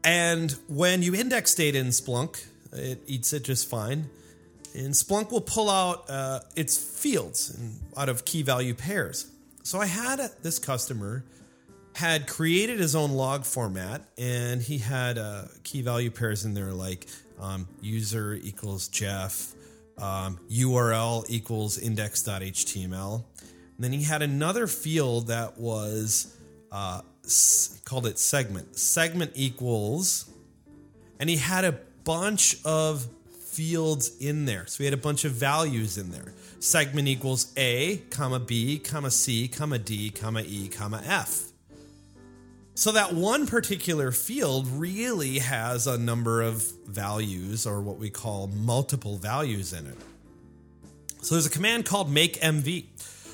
And 0.05 0.51
when 0.69 1.01
you 1.01 1.13
index 1.15 1.53
data 1.53 1.79
in 1.79 1.87
Splunk, 1.87 2.45
it 2.71 3.01
eats 3.07 3.33
it 3.33 3.43
just 3.43 3.69
fine. 3.69 4.09
And 4.73 4.93
Splunk 4.93 5.31
will 5.31 5.41
pull 5.41 5.69
out 5.69 6.09
uh, 6.09 6.39
its 6.55 6.77
fields 6.77 7.59
out 7.97 8.07
of 8.07 8.23
key 8.23 8.41
value 8.41 8.73
pairs. 8.73 9.29
So 9.63 9.81
I 9.81 9.85
had 9.85 10.21
this 10.43 10.59
customer 10.59 11.25
had 11.95 12.27
created 12.27 12.77
his 12.77 12.93
own 12.93 13.11
log 13.11 13.45
format 13.45 14.03
and 14.17 14.61
he 14.61 14.77
had 14.77 15.17
uh, 15.17 15.45
key 15.63 15.81
value 15.81 16.11
pairs 16.11 16.43
in 16.43 16.53
there 16.53 16.73
like 16.73 17.07
um, 17.39 17.67
user 17.81 18.33
equals 18.33 18.89
Jeff, 18.89 19.53
um, 19.97 20.37
URL 20.51 21.23
equals 21.29 21.77
index.html. 21.77 23.23
And 23.41 23.83
then 23.83 23.93
he 23.93 24.03
had 24.03 24.21
another 24.21 24.67
field 24.67 25.27
that 25.27 25.57
was 25.57 26.37
uh, 26.69 27.01
called 27.85 28.07
it 28.07 28.19
segment. 28.19 28.77
Segment 28.77 29.31
equals, 29.33 30.29
and 31.19 31.29
he 31.29 31.37
had 31.37 31.63
a 31.63 31.79
bunch 32.03 32.57
of 32.65 33.07
fields 33.29 34.17
in 34.19 34.45
there. 34.45 34.67
So 34.67 34.79
he 34.79 34.85
had 34.85 34.93
a 34.93 34.97
bunch 34.97 35.23
of 35.23 35.31
values 35.31 35.97
in 35.97 36.11
there. 36.11 36.33
Segment 36.59 37.07
equals 37.07 37.53
A, 37.57 37.97
comma 38.09 38.39
B, 38.39 38.79
comma 38.79 39.11
C, 39.11 39.47
comma 39.47 39.79
D, 39.79 40.09
comma 40.09 40.43
E, 40.45 40.67
comma 40.67 41.01
F. 41.05 41.44
So 42.77 42.91
that 42.91 43.13
one 43.13 43.47
particular 43.47 44.11
field 44.11 44.67
really 44.67 45.39
has 45.39 45.87
a 45.87 45.97
number 45.97 46.41
of 46.41 46.61
values 46.85 47.65
or 47.65 47.81
what 47.81 47.97
we 47.97 48.09
call 48.09 48.47
multiple 48.47 49.15
values 49.15 49.71
in 49.71 49.87
it. 49.87 49.97
So 51.21 51.35
there's 51.35 51.45
a 51.45 51.49
command 51.49 51.85
called 51.85 52.11
make 52.11 52.35
MV. 52.41 52.83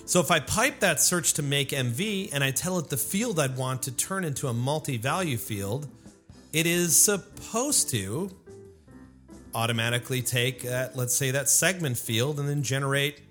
So 0.06 0.20
if 0.20 0.30
I 0.30 0.40
pipe 0.40 0.82
that 0.82 1.02
search 1.02 1.34
to 1.34 1.42
make 1.42 1.70
MV 1.70 2.30
and 2.34 2.44
I 2.44 2.52
tell 2.52 2.78
it 2.78 2.90
the 2.90 2.98
field 2.98 3.40
I'd 3.40 3.58
want 3.58 3.82
to 3.84 3.92
turn 3.92 4.26
into 4.26 4.48
a 4.48 4.54
multi-value 4.54 5.38
field, 5.38 5.88
it 6.54 6.68
is 6.68 6.96
supposed 6.96 7.90
to 7.90 8.30
automatically 9.56 10.22
take 10.22 10.62
that, 10.62 10.96
let's 10.96 11.16
say 11.16 11.32
that 11.32 11.50
segment 11.50 11.98
field 11.98 12.40
and 12.40 12.48
then 12.48 12.62
generate, 12.62 13.22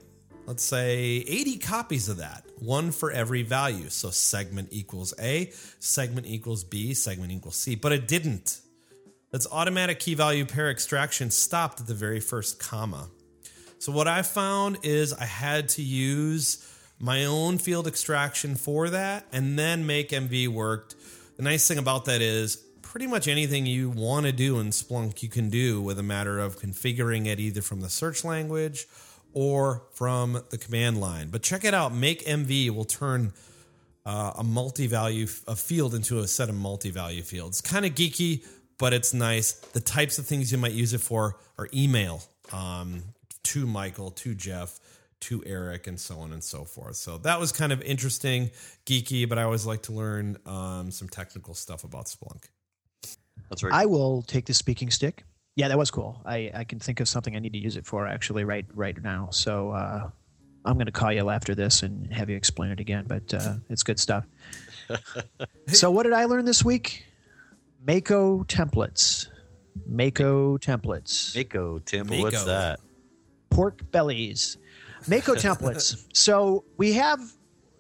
let's 0.47 0.65
say 0.65 1.25
80 1.29 1.59
copies 1.59 2.09
of 2.09 2.17
that, 2.17 2.45
one 2.61 2.91
for 2.91 3.11
every 3.11 3.43
value. 3.43 3.89
So 3.89 4.11
segment 4.11 4.69
equals 4.71 5.15
A, 5.21 5.51
segment 5.79 6.27
equals 6.27 6.65
B, 6.65 6.95
segment 6.95 7.33
equals 7.33 7.57
C, 7.57 7.75
but 7.75 7.93
it 7.93 8.07
didn't. 8.07 8.61
That's 9.31 9.47
automatic 9.51 10.01
key 10.01 10.15
value 10.15 10.45
pair 10.45 10.71
extraction 10.71 11.31
stopped 11.31 11.81
at 11.81 11.87
the 11.87 11.95
very 11.95 12.21
first 12.21 12.59
comma. 12.59 13.09
So 13.79 13.93
what 13.93 14.09
I 14.09 14.23
found 14.23 14.79
is 14.83 15.13
I 15.13 15.25
had 15.25 15.69
to 15.71 15.83
use 15.83 16.67
my 16.99 17.25
own 17.25 17.59
field 17.59 17.87
extraction 17.87 18.57
for 18.57 18.91
that 18.91 19.27
and 19.33 19.59
then 19.59 19.87
make 19.87 20.11
MV 20.11 20.49
worked. 20.49 20.97
The 21.37 21.43
nice 21.43 21.67
thing 21.67 21.79
about 21.79 22.05
that 22.05 22.21
is 22.21 22.57
pretty 22.83 23.07
much 23.07 23.29
anything 23.29 23.67
you 23.67 23.89
want 23.89 24.27
to 24.27 24.33
do 24.33 24.59
in 24.59 24.71
Splunk 24.71 25.23
you 25.23 25.29
can 25.29 25.49
do 25.49 25.81
with 25.81 25.99
a 25.99 26.03
matter 26.03 26.41
of 26.41 26.59
configuring 26.59 27.27
it 27.27 27.39
either 27.39 27.63
from 27.63 27.81
the 27.81 27.89
search 27.89 28.25
language 28.25 28.87
or 29.33 29.85
from 29.93 30.43
the 30.51 30.59
command 30.59 31.01
line. 31.01 31.31
But 31.31 31.43
check 31.43 31.65
it 31.65 31.75
out, 31.75 31.95
make 31.95 32.25
MV 32.25 32.71
will 32.71 32.85
turn 32.85 33.33
uh, 34.07 34.33
a 34.39 34.45
multi-value 34.45 35.27
a 35.47 35.57
field 35.57 35.95
into 35.95 36.19
a 36.21 36.27
set 36.27 36.49
of 36.49 36.55
multi-value 36.55 37.23
fields. 37.23 37.61
Kind 37.61 37.85
of 37.85 37.95
geeky, 37.95 38.45
but 38.79 38.93
it's 38.93 39.13
nice. 39.15 39.53
The 39.53 39.81
types 39.81 40.19
of 40.19 40.27
things 40.27 40.51
you 40.51 40.59
might 40.59 40.73
use 40.73 40.95
it 40.95 41.01
for 41.01 41.37
are 41.59 41.69
email 41.75 42.23
um, 42.53 43.03
to 43.45 43.67
Michael, 43.67 44.11
to 44.13 44.35
Jeff, 44.35 44.81
to 45.21 45.43
Eric, 45.45 45.87
and 45.87 46.01
so 46.01 46.19
on 46.21 46.33
and 46.33 46.43
so 46.43 46.65
forth. 46.65 46.97
So 46.97 47.19
that 47.19 47.39
was 47.39 47.53
kind 47.53 47.73
of 47.73 47.83
interesting, 47.83 48.51
geeky, 48.87 49.29
but 49.29 49.39
I 49.39 49.43
always 49.43 49.67
like 49.67 49.83
to 49.83 49.93
learn 49.93 50.39
um, 50.47 50.91
some 50.91 51.09
technical 51.09 51.55
stuff 51.55 51.85
about 51.85 52.07
Splunk. 52.07 52.45
That's 53.51 53.63
right. 53.63 53.73
I 53.73 53.87
will 53.87 54.23
take 54.23 54.47
the 54.47 54.55
speaking 54.55 54.91
stick. 54.91 55.25
Yeah, 55.61 55.69
that 55.69 55.77
was 55.77 55.91
cool. 55.91 56.21
I, 56.25 56.51
I 56.55 56.65
can 56.65 56.79
think 56.79 57.01
of 57.01 57.09
something 57.09 57.37
I 57.37 57.39
need 57.39 57.53
to 57.53 57.59
use 57.59 57.77
it 57.77 57.85
for 57.85 58.07
actually 58.07 58.45
right 58.45 58.65
right 58.75 58.97
now. 59.03 59.29
So 59.31 59.73
uh, 59.73 60.09
I'm 60.65 60.75
going 60.75 60.87
to 60.87 60.93
call 60.93 61.13
you 61.13 61.29
after 61.29 61.55
this 61.55 61.83
and 61.83 62.11
have 62.13 62.31
you 62.31 62.37
explain 62.37 62.71
it 62.71 62.81
again. 62.81 63.05
But 63.07 63.35
uh, 63.35 63.57
it's 63.69 63.83
good 63.83 64.01
stuff. 64.01 64.27
so 65.67 65.91
what 65.91 66.05
did 66.05 66.15
I 66.15 66.25
learn 66.25 66.47
this 66.47 66.65
week? 66.65 67.05
Mako 67.87 68.45
templates. 68.45 69.29
Mako 69.87 70.57
templates. 70.57 71.37
Mako, 71.37 71.81
Tim. 71.81 72.07
Mako. 72.07 72.23
What's 72.23 72.45
that? 72.45 72.81
pork 73.51 73.83
bellies. 73.91 74.57
Mako 75.09 75.35
templates. 75.35 76.07
So 76.15 76.65
we 76.79 76.95
have, 76.95 77.21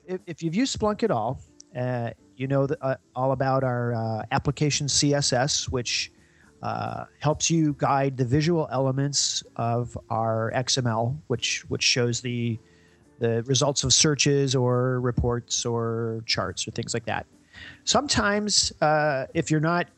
if, 0.04 0.20
if 0.26 0.42
you've 0.42 0.54
used 0.54 0.78
Splunk 0.78 1.02
at 1.02 1.10
all, 1.10 1.40
uh, 1.74 2.10
you 2.36 2.46
know 2.46 2.66
the, 2.66 2.76
uh, 2.84 2.96
all 3.16 3.32
about 3.32 3.64
our 3.64 3.94
uh, 3.94 4.22
application 4.32 4.86
CSS, 4.86 5.70
which 5.70 6.12
uh, 6.62 7.04
helps 7.20 7.50
you 7.50 7.74
guide 7.78 8.16
the 8.16 8.24
visual 8.24 8.68
elements 8.70 9.42
of 9.56 9.96
our 10.10 10.52
XML, 10.54 11.16
which 11.28 11.64
which 11.68 11.82
shows 11.82 12.20
the 12.20 12.58
the 13.18 13.42
results 13.44 13.84
of 13.84 13.92
searches 13.92 14.54
or 14.54 15.00
reports 15.00 15.66
or 15.66 16.22
charts 16.26 16.66
or 16.66 16.70
things 16.70 16.94
like 16.94 17.04
that. 17.04 17.26
Sometimes, 17.84 18.72
uh, 18.80 19.26
if 19.34 19.50
you're 19.50 19.60
not 19.60 19.88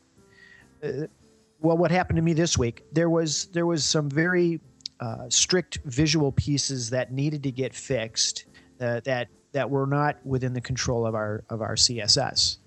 well, 1.63 1.77
what 1.77 1.91
happened 1.91 2.17
to 2.17 2.21
me 2.21 2.33
this 2.33 2.57
week? 2.57 2.83
There 2.91 3.09
was 3.09 3.45
there 3.47 3.65
was 3.65 3.85
some 3.85 4.09
very 4.09 4.59
uh, 4.99 5.29
strict 5.29 5.79
visual 5.85 6.31
pieces 6.31 6.89
that 6.89 7.11
needed 7.11 7.41
to 7.43 7.51
get 7.51 7.73
fixed 7.73 8.45
uh, 8.81 8.99
that 9.05 9.29
that 9.53 9.69
were 9.69 9.87
not 9.87 10.17
within 10.25 10.53
the 10.53 10.61
control 10.61 11.05
of 11.05 11.15
our 11.15 11.43
of 11.49 11.61
our 11.61 11.75
CSS, 11.75 12.57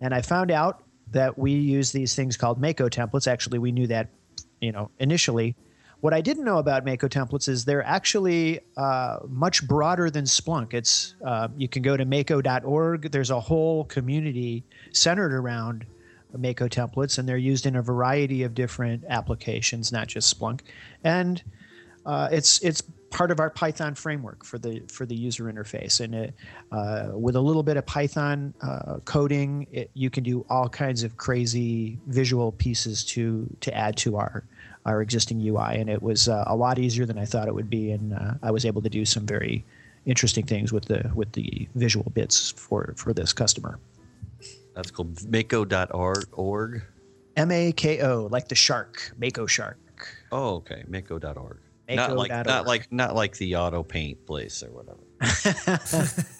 and 0.00 0.14
I 0.14 0.20
found 0.20 0.50
out 0.50 0.83
that 1.10 1.38
we 1.38 1.52
use 1.52 1.92
these 1.92 2.14
things 2.14 2.36
called 2.36 2.60
Mako 2.60 2.88
templates. 2.88 3.26
Actually, 3.26 3.58
we 3.58 3.72
knew 3.72 3.86
that, 3.86 4.08
you 4.60 4.72
know, 4.72 4.90
initially. 4.98 5.56
What 6.00 6.12
I 6.12 6.20
didn't 6.20 6.44
know 6.44 6.58
about 6.58 6.84
Mako 6.84 7.08
templates 7.08 7.48
is 7.48 7.64
they're 7.64 7.84
actually 7.84 8.60
uh, 8.76 9.20
much 9.28 9.66
broader 9.66 10.10
than 10.10 10.24
Splunk. 10.24 10.74
It's 10.74 11.14
uh, 11.24 11.48
you 11.56 11.68
can 11.68 11.82
go 11.82 11.96
to 11.96 12.04
Mako.org. 12.04 13.10
There's 13.10 13.30
a 13.30 13.40
whole 13.40 13.84
community 13.84 14.64
centered 14.92 15.32
around 15.32 15.86
Mako 16.36 16.68
templates, 16.68 17.18
and 17.18 17.28
they're 17.28 17.36
used 17.36 17.64
in 17.64 17.76
a 17.76 17.82
variety 17.82 18.42
of 18.42 18.54
different 18.54 19.04
applications, 19.08 19.92
not 19.92 20.08
just 20.08 20.38
Splunk. 20.38 20.60
And 21.04 21.42
uh, 22.04 22.28
it's 22.30 22.60
it's 22.62 22.82
part 23.14 23.30
of 23.30 23.38
our 23.38 23.48
Python 23.48 23.94
framework 23.94 24.44
for 24.44 24.58
the 24.58 24.82
for 24.88 25.06
the 25.06 25.14
user 25.14 25.44
interface. 25.44 26.00
And 26.00 26.14
it, 26.14 26.34
uh, 26.72 27.10
with 27.12 27.36
a 27.36 27.40
little 27.40 27.62
bit 27.62 27.76
of 27.76 27.86
Python 27.86 28.52
uh, 28.60 28.98
coding, 29.04 29.66
it, 29.70 29.88
you 29.94 30.10
can 30.10 30.24
do 30.24 30.44
all 30.50 30.68
kinds 30.68 31.04
of 31.04 31.16
crazy 31.16 31.96
visual 32.08 32.52
pieces 32.52 33.04
to 33.06 33.48
to 33.60 33.72
add 33.74 33.96
to 33.98 34.16
our 34.16 34.44
our 34.84 35.00
existing 35.00 35.40
UI. 35.40 35.80
And 35.80 35.88
it 35.88 36.02
was 36.02 36.28
uh, 36.28 36.44
a 36.46 36.56
lot 36.56 36.78
easier 36.78 37.06
than 37.06 37.16
I 37.16 37.24
thought 37.24 37.46
it 37.46 37.54
would 37.54 37.70
be, 37.70 37.92
and 37.92 38.12
uh, 38.12 38.34
I 38.42 38.50
was 38.50 38.66
able 38.66 38.82
to 38.82 38.90
do 38.90 39.04
some 39.04 39.24
very 39.24 39.64
interesting 40.06 40.44
things 40.44 40.72
with 40.72 40.86
the 40.86 41.10
with 41.14 41.32
the 41.32 41.68
visual 41.76 42.10
bits 42.12 42.50
for 42.50 42.94
for 42.96 43.14
this 43.14 43.32
customer. 43.32 43.78
That's 44.74 44.90
called 44.90 45.24
Mako.org. 45.30 46.82
M 47.36 47.50
A 47.50 47.72
K 47.72 48.00
O, 48.02 48.28
like 48.30 48.48
the 48.48 48.56
shark, 48.56 49.12
Mako 49.18 49.46
shark. 49.46 49.78
Oh, 50.32 50.56
okay. 50.56 50.82
Mako.org. 50.88 51.58
Not 51.88 52.16
like 52.16 52.30
Mako.org. 52.30 52.46
not 52.46 52.66
like 52.66 52.92
not 52.92 53.14
like 53.14 53.36
the 53.36 53.56
auto 53.56 53.82
paint 53.82 54.24
place 54.26 54.62
or 54.62 54.70
whatever. 54.72 54.98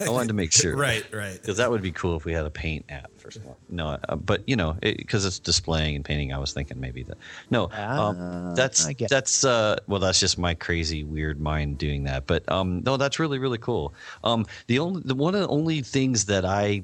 I 0.00 0.08
wanted 0.10 0.28
to 0.28 0.34
make 0.34 0.52
sure, 0.52 0.76
Right, 0.76 1.04
right. 1.12 1.34
Because 1.40 1.56
that 1.58 1.70
would 1.70 1.80
be 1.82 1.92
cool 1.92 2.16
if 2.16 2.24
we 2.24 2.32
had 2.32 2.44
a 2.44 2.50
paint 2.50 2.84
app 2.88 3.10
for 3.18 3.30
stuff. 3.30 3.56
No, 3.68 3.98
uh, 4.08 4.16
but 4.16 4.46
you 4.48 4.56
know, 4.56 4.76
because 4.82 5.24
it's 5.24 5.38
displaying 5.38 5.96
and 5.96 6.04
painting, 6.04 6.32
I 6.32 6.38
was 6.38 6.52
thinking 6.52 6.80
maybe 6.80 7.02
that. 7.04 7.16
No, 7.50 7.64
um, 7.64 7.70
Ah, 8.18 8.52
that's 8.54 8.86
I 8.86 8.92
get 8.92 9.06
it. 9.06 9.10
that's 9.10 9.44
uh, 9.44 9.76
well, 9.86 10.00
that's 10.00 10.20
just 10.20 10.38
my 10.38 10.54
crazy 10.54 11.04
weird 11.04 11.40
mind 11.40 11.78
doing 11.78 12.04
that. 12.04 12.26
But 12.26 12.50
um, 12.50 12.82
no, 12.84 12.96
that's 12.96 13.18
really 13.18 13.38
really 13.38 13.58
cool. 13.58 13.94
Um, 14.22 14.46
the 14.66 14.78
only 14.78 15.02
the 15.04 15.14
one 15.14 15.34
of 15.34 15.40
the 15.42 15.48
only 15.48 15.80
things 15.82 16.26
that 16.26 16.44
I 16.44 16.82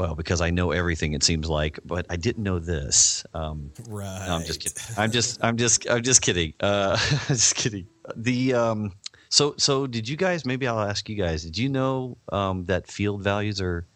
well, 0.00 0.14
because 0.14 0.40
I 0.40 0.48
know 0.48 0.70
everything, 0.70 1.12
it 1.12 1.22
seems 1.22 1.46
like, 1.46 1.78
but 1.84 2.06
I 2.08 2.16
didn't 2.16 2.42
know 2.42 2.58
this. 2.58 3.22
Um, 3.34 3.70
Right. 3.86 4.24
no, 4.26 4.36
I'm 4.36 4.44
just 4.44 4.60
kidding. 4.60 4.82
I'm 4.96 5.10
just, 5.10 5.44
I'm 5.44 5.58
just, 5.58 5.90
I'm 5.90 6.02
just 6.02 6.22
kidding. 6.22 6.54
Uh, 6.58 6.96
just 7.28 7.54
kidding. 7.54 7.86
The 8.16 8.54
um, 8.54 8.92
So, 9.28 9.54
so 9.58 9.86
did 9.86 10.08
you 10.08 10.16
guys? 10.16 10.46
Maybe 10.46 10.66
I'll 10.66 10.80
ask 10.80 11.06
you 11.10 11.16
guys. 11.16 11.44
Did 11.44 11.58
you 11.58 11.68
know 11.68 12.16
um, 12.32 12.64
that 12.64 12.86
field 12.86 13.22
values 13.22 13.60
are 13.60 13.86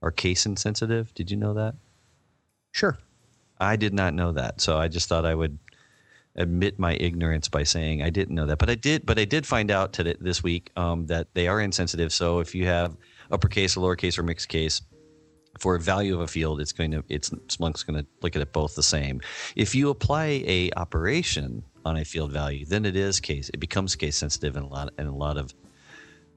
are 0.00 0.10
case 0.10 0.46
insensitive? 0.46 1.12
Did 1.12 1.30
you 1.30 1.36
know 1.36 1.52
that? 1.52 1.74
Sure. 2.72 2.96
I 3.60 3.76
did 3.76 3.92
not 3.92 4.14
know 4.14 4.32
that, 4.32 4.62
so 4.62 4.78
I 4.78 4.88
just 4.88 5.10
thought 5.10 5.26
I 5.26 5.34
would 5.34 5.58
admit 6.36 6.78
my 6.78 6.94
ignorance 6.94 7.48
by 7.50 7.64
saying 7.64 8.02
I 8.02 8.08
didn't 8.08 8.34
know 8.34 8.46
that. 8.46 8.56
But 8.56 8.70
I 8.70 8.76
did. 8.76 9.04
But 9.04 9.18
I 9.18 9.26
did 9.26 9.44
find 9.46 9.70
out 9.70 9.92
today 9.92 10.16
this 10.18 10.42
week 10.42 10.70
um, 10.74 11.04
that 11.08 11.26
they 11.34 11.48
are 11.48 11.60
insensitive. 11.60 12.14
So 12.14 12.38
if 12.38 12.54
you 12.54 12.64
have 12.64 12.96
uppercase, 13.30 13.76
or 13.76 13.80
lowercase, 13.80 14.16
or 14.18 14.22
mixed 14.22 14.48
case, 14.48 14.80
for 15.58 15.74
a 15.74 15.80
value 15.80 16.14
of 16.14 16.20
a 16.20 16.26
field, 16.26 16.60
it's 16.60 16.72
going 16.72 16.90
to 16.92 17.04
it's 17.08 17.30
Splunk's 17.30 17.82
going 17.82 18.00
to 18.02 18.06
look 18.22 18.36
at 18.36 18.42
it 18.42 18.52
both 18.52 18.74
the 18.74 18.82
same. 18.82 19.20
If 19.56 19.74
you 19.74 19.90
apply 19.90 20.42
a 20.46 20.70
operation 20.76 21.62
on 21.84 21.96
a 21.96 22.04
field 22.04 22.32
value, 22.32 22.64
then 22.66 22.84
it 22.84 22.96
is 22.96 23.20
case 23.20 23.50
it 23.52 23.58
becomes 23.58 23.96
case 23.96 24.16
sensitive 24.16 24.56
in 24.56 24.62
a 24.62 24.68
lot 24.68 24.92
in 24.98 25.06
a 25.06 25.16
lot 25.16 25.36
of 25.36 25.54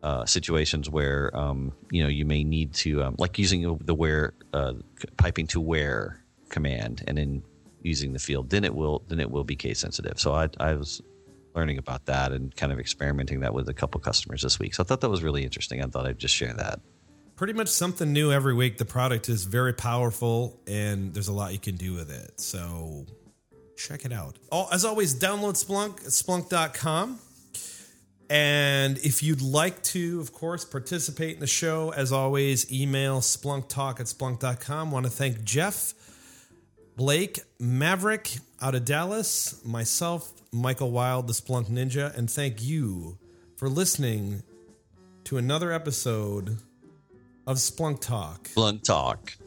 uh, 0.04 0.26
situations 0.26 0.90
where 0.90 1.36
um, 1.36 1.72
you 1.92 2.02
know 2.02 2.10
you 2.10 2.26
may 2.26 2.44
need 2.44 2.74
to 2.74 3.04
um, 3.04 3.16
like 3.18 3.38
using 3.38 3.78
the 3.86 3.94
where 3.94 4.34
uh, 4.54 4.74
piping 5.18 5.48
to 5.48 5.60
where 5.60 6.24
command 6.50 7.04
and 7.08 7.18
then 7.18 7.44
using 7.84 8.14
the 8.14 8.20
field, 8.20 8.50
then 8.50 8.64
it 8.64 8.74
will 8.74 9.04
then 9.08 9.20
it 9.20 9.30
will 9.30 9.44
be 9.44 9.56
case 9.56 9.80
sensitive. 9.80 10.20
So 10.20 10.34
I, 10.34 10.50
I 10.60 10.76
was 10.76 11.02
learning 11.56 11.78
about 11.78 12.06
that 12.06 12.32
and 12.32 12.56
kind 12.56 12.72
of 12.72 12.80
experimenting 12.80 13.42
that 13.42 13.54
with 13.54 13.68
a 13.68 13.74
couple 13.74 14.00
customers 14.00 14.42
this 14.42 14.58
week. 14.60 14.74
So 14.74 14.84
I 14.84 14.86
thought 14.86 15.02
that 15.02 15.10
was 15.10 15.24
really 15.24 15.44
interesting. 15.44 15.84
I 15.84 15.88
thought 15.88 16.06
I'd 16.06 16.20
just 16.20 16.36
share 16.36 16.54
that 16.54 16.80
pretty 17.42 17.54
much 17.54 17.70
something 17.70 18.14
new 18.14 18.32
every 18.32 18.54
week. 18.54 18.78
The 18.78 18.86
product 18.86 19.28
is 19.28 19.46
very 19.46 19.74
powerful 19.74 20.62
and 20.68 21.12
there's 21.12 21.28
a 21.28 21.34
lot 21.34 21.54
you 21.54 21.58
can 21.58 21.76
do 21.76 21.94
with 21.94 22.12
it. 22.12 22.40
So 22.40 23.08
check 23.76 24.06
it 24.06 24.14
out. 24.14 24.38
As 24.72 24.86
always, 24.86 25.16
download 25.20 25.54
Splunk 25.54 26.02
at 26.02 26.12
splunk.com. 26.12 27.18
And 28.30 29.00
if 29.00 29.24
you'd 29.24 29.42
like 29.42 29.82
to, 29.86 30.22
of 30.22 30.32
course, 30.32 30.64
participate 30.64 31.34
in 31.34 31.40
the 31.40 31.48
show, 31.48 31.92
as 31.92 32.12
always, 32.12 32.72
email 32.72 33.22
splunktalk 33.22 34.00
at 34.00 34.06
splunk.com. 34.06 34.92
Want 34.92 35.08
to 35.08 35.12
thank 35.12 35.44
Jeff, 35.44 35.96
Blake, 36.96 37.40
Maverick 37.60 38.38
out 38.62 38.76
of 38.76 38.86
Dallas, 38.86 39.66
myself, 39.66 40.32
Michael 40.52 40.92
Wilde, 40.92 41.26
the 41.26 41.34
Splunk 41.34 41.72
Ninja, 41.72 42.16
and 42.16 42.30
thank 42.30 42.62
you 42.62 43.18
for 43.58 43.68
listening 43.68 44.44
to 45.24 45.38
another 45.38 45.72
episode 45.72 46.60
of 47.48 47.58
Splunk 47.58 48.02
Talk. 48.02 48.50
Splunk 48.50 48.84
Talk. 48.84 49.38